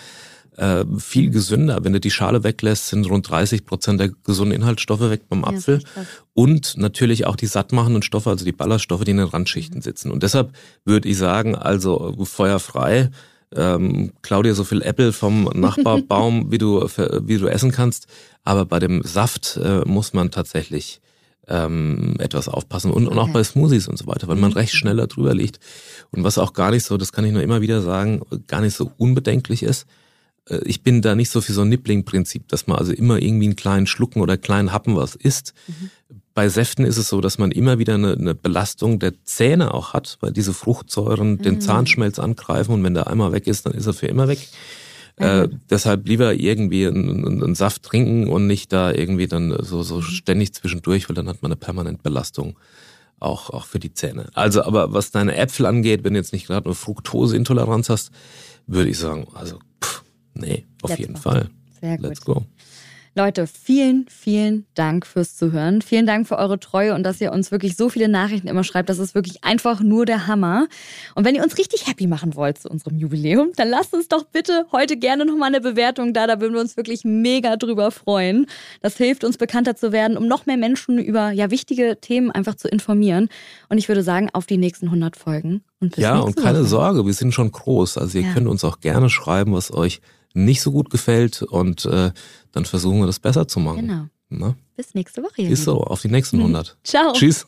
äh, 0.56 0.84
viel 0.98 1.30
gesünder. 1.30 1.82
Wenn 1.84 1.92
du 1.92 2.00
die 2.00 2.10
Schale 2.10 2.44
weglässt, 2.44 2.88
sind 2.88 3.08
rund 3.08 3.28
30 3.28 3.64
Prozent 3.64 4.00
der 4.00 4.10
gesunden 4.24 4.54
Inhaltsstoffe 4.54 5.00
weg 5.08 5.22
beim 5.28 5.44
Apfel. 5.44 5.80
krass. 5.82 6.06
und 6.34 6.76
natürlich 6.76 7.26
auch 7.26 7.36
die 7.36 7.46
sattmachenden 7.46 8.02
Stoffe, 8.02 8.30
also 8.30 8.44
die 8.44 8.52
Ballaststoffe, 8.52 9.04
die 9.04 9.12
in 9.12 9.16
den 9.18 9.28
Randschichten 9.28 9.80
sitzen. 9.82 10.10
Und 10.10 10.22
deshalb 10.22 10.52
würde 10.84 11.08
ich 11.08 11.16
sagen, 11.18 11.54
also 11.56 12.14
feuerfrei, 12.24 13.10
ähm, 13.54 14.12
klau 14.22 14.42
dir 14.42 14.54
so 14.54 14.64
viel 14.64 14.82
Äpfel 14.82 15.12
vom 15.12 15.44
Nachbarbaum, 15.54 16.46
wie 16.50 16.58
du, 16.58 16.80
wie 16.82 17.38
du 17.38 17.46
essen 17.48 17.70
kannst. 17.70 18.06
Aber 18.44 18.64
bei 18.64 18.78
dem 18.78 19.02
Saft 19.02 19.58
äh, 19.62 19.80
muss 19.86 20.12
man 20.14 20.30
tatsächlich 20.30 21.00
ähm, 21.48 22.16
etwas 22.18 22.48
aufpassen 22.48 22.90
und, 22.92 23.08
und 23.08 23.18
auch 23.18 23.24
Okay. 23.24 23.32
bei 23.34 23.44
Smoothies 23.44 23.88
und 23.88 23.98
so 23.98 24.06
weiter, 24.06 24.28
weil 24.28 24.36
man 24.36 24.52
recht 24.52 24.72
schneller 24.74 25.06
drüber 25.06 25.34
liegt. 25.34 25.58
Und 26.12 26.24
was 26.24 26.38
auch 26.38 26.52
gar 26.52 26.70
nicht 26.70 26.84
so, 26.84 26.96
das 26.96 27.12
kann 27.12 27.24
ich 27.24 27.32
nur 27.32 27.42
immer 27.42 27.60
wieder 27.60 27.82
sagen, 27.82 28.22
gar 28.46 28.60
nicht 28.60 28.76
so 28.76 28.92
unbedenklich 28.96 29.62
ist. 29.62 29.86
Äh, 30.48 30.60
Ich 30.64 30.82
bin 30.82 31.02
da 31.02 31.14
nicht 31.14 31.30
so 31.30 31.40
für 31.40 31.52
so 31.52 31.62
ein 31.62 31.68
Nippling-Prinzip, 31.68 32.48
dass 32.48 32.66
man 32.66 32.78
also 32.78 32.92
immer 32.92 33.20
irgendwie 33.20 33.46
einen 33.46 33.56
kleinen 33.56 33.86
Schlucken 33.86 34.20
oder 34.20 34.36
kleinen 34.36 34.72
Happen 34.72 34.96
was 34.96 35.14
isst. 35.14 35.54
Bei 36.34 36.48
Säften 36.48 36.84
ist 36.86 36.96
es 36.96 37.08
so, 37.08 37.20
dass 37.20 37.38
man 37.38 37.50
immer 37.50 37.78
wieder 37.78 37.94
eine, 37.94 38.14
eine 38.14 38.34
Belastung 38.34 38.98
der 38.98 39.12
Zähne 39.24 39.74
auch 39.74 39.92
hat, 39.92 40.16
weil 40.20 40.32
diese 40.32 40.54
Fruchtsäuren 40.54 41.38
den 41.38 41.60
Zahnschmelz 41.60 42.18
angreifen 42.18 42.72
und 42.72 42.84
wenn 42.84 42.94
der 42.94 43.08
einmal 43.08 43.32
weg 43.32 43.46
ist, 43.46 43.66
dann 43.66 43.74
ist 43.74 43.86
er 43.86 43.92
für 43.92 44.06
immer 44.06 44.28
weg. 44.28 44.48
Äh, 45.16 45.48
deshalb 45.68 46.08
lieber 46.08 46.32
irgendwie 46.34 46.86
einen, 46.86 47.42
einen 47.42 47.54
Saft 47.54 47.82
trinken 47.82 48.28
und 48.28 48.46
nicht 48.46 48.72
da 48.72 48.92
irgendwie 48.92 49.26
dann 49.26 49.54
so, 49.62 49.82
so 49.82 50.00
ständig 50.00 50.54
zwischendurch, 50.54 51.08
weil 51.08 51.14
dann 51.14 51.28
hat 51.28 51.42
man 51.42 51.52
eine 51.52 51.56
permanente 51.56 52.02
Belastung 52.02 52.58
auch, 53.20 53.50
auch 53.50 53.66
für 53.66 53.78
die 53.78 53.92
Zähne. 53.92 54.30
Also, 54.32 54.62
aber 54.62 54.94
was 54.94 55.10
deine 55.10 55.36
Äpfel 55.36 55.66
angeht, 55.66 56.02
wenn 56.02 56.14
du 56.14 56.18
jetzt 56.18 56.32
nicht 56.32 56.46
gerade 56.46 56.64
eine 56.64 56.74
Fructoseintoleranz 56.74 57.90
hast, 57.90 58.10
würde 58.66 58.90
ich 58.90 58.98
sagen, 58.98 59.26
also, 59.34 59.58
nee, 60.34 60.66
auf 60.82 60.90
Let's 60.90 61.00
jeden 61.00 61.14
go. 61.14 61.20
Fall. 61.20 61.50
Sehr 61.80 61.96
gut. 61.96 62.06
Let's 62.06 62.20
go. 62.20 62.46
Leute, 63.14 63.46
vielen, 63.46 64.06
vielen 64.08 64.64
Dank 64.72 65.04
fürs 65.04 65.36
Zuhören. 65.36 65.82
Vielen 65.82 66.06
Dank 66.06 66.26
für 66.26 66.38
eure 66.38 66.58
Treue 66.58 66.94
und 66.94 67.02
dass 67.02 67.20
ihr 67.20 67.30
uns 67.30 67.50
wirklich 67.50 67.76
so 67.76 67.90
viele 67.90 68.08
Nachrichten 68.08 68.48
immer 68.48 68.64
schreibt. 68.64 68.88
Das 68.88 68.98
ist 68.98 69.14
wirklich 69.14 69.44
einfach 69.44 69.80
nur 69.80 70.06
der 70.06 70.26
Hammer. 70.26 70.66
Und 71.14 71.26
wenn 71.26 71.34
ihr 71.34 71.42
uns 71.42 71.58
richtig 71.58 71.86
happy 71.86 72.06
machen 72.06 72.36
wollt 72.36 72.56
zu 72.56 72.70
unserem 72.70 72.96
Jubiläum, 72.96 73.50
dann 73.56 73.68
lasst 73.68 73.92
uns 73.92 74.08
doch 74.08 74.24
bitte 74.24 74.64
heute 74.72 74.96
gerne 74.96 75.26
nochmal 75.26 75.48
eine 75.48 75.60
Bewertung 75.60 76.14
da. 76.14 76.26
Da 76.26 76.40
würden 76.40 76.54
wir 76.54 76.60
uns 76.62 76.78
wirklich 76.78 77.04
mega 77.04 77.56
drüber 77.56 77.90
freuen. 77.90 78.46
Das 78.80 78.96
hilft 78.96 79.24
uns 79.24 79.36
bekannter 79.36 79.76
zu 79.76 79.92
werden, 79.92 80.16
um 80.16 80.26
noch 80.26 80.46
mehr 80.46 80.56
Menschen 80.56 80.98
über 80.98 81.32
ja, 81.32 81.50
wichtige 81.50 81.98
Themen 82.00 82.30
einfach 82.30 82.54
zu 82.54 82.66
informieren. 82.66 83.28
Und 83.68 83.76
ich 83.76 83.88
würde 83.88 84.02
sagen, 84.02 84.30
auf 84.32 84.46
die 84.46 84.56
nächsten 84.56 84.86
100 84.86 85.16
Folgen. 85.16 85.64
Und 85.80 85.98
ja, 85.98 86.18
und 86.18 86.36
keine 86.36 86.60
Woche. 86.60 86.68
Sorge, 86.68 87.04
wir 87.04 87.12
sind 87.12 87.34
schon 87.34 87.52
groß. 87.52 87.98
Also 87.98 88.16
ihr 88.16 88.24
ja. 88.24 88.32
könnt 88.32 88.46
uns 88.46 88.64
auch 88.64 88.80
gerne 88.80 89.10
schreiben, 89.10 89.52
was 89.52 89.70
euch 89.70 90.00
nicht 90.34 90.62
so 90.62 90.72
gut 90.72 90.90
gefällt 90.90 91.42
und 91.42 91.84
äh, 91.86 92.10
dann 92.52 92.64
versuchen 92.64 93.00
wir 93.00 93.06
das 93.06 93.18
besser 93.18 93.48
zu 93.48 93.60
machen. 93.60 93.86
Genau. 93.86 94.06
Na? 94.28 94.56
Bis 94.76 94.94
nächste 94.94 95.22
Woche. 95.22 95.42
Ist 95.42 95.64
so, 95.64 95.82
auf 95.82 96.00
die 96.00 96.08
nächsten 96.08 96.38
100. 96.38 96.78
Ciao. 96.84 97.12
Tschüss. 97.12 97.46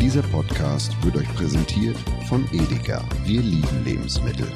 Dieser 0.00 0.22
Podcast 0.22 0.92
wird 1.04 1.16
euch 1.16 1.34
präsentiert 1.34 1.96
von 2.28 2.44
Edeka. 2.52 3.04
Wir 3.24 3.40
lieben 3.42 3.84
Lebensmittel. 3.84 4.48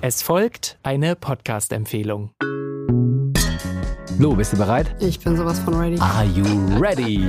Es 0.00 0.22
folgt 0.22 0.78
eine 0.82 1.14
Podcast-Empfehlung. 1.14 2.30
Lo, 4.18 4.34
bist 4.34 4.52
du 4.52 4.56
bereit? 4.56 4.94
Ich 5.00 5.20
bin 5.20 5.36
sowas 5.36 5.58
von 5.60 5.74
ready. 5.74 5.98
Are 5.98 6.24
you 6.24 6.44
ready? 6.78 7.28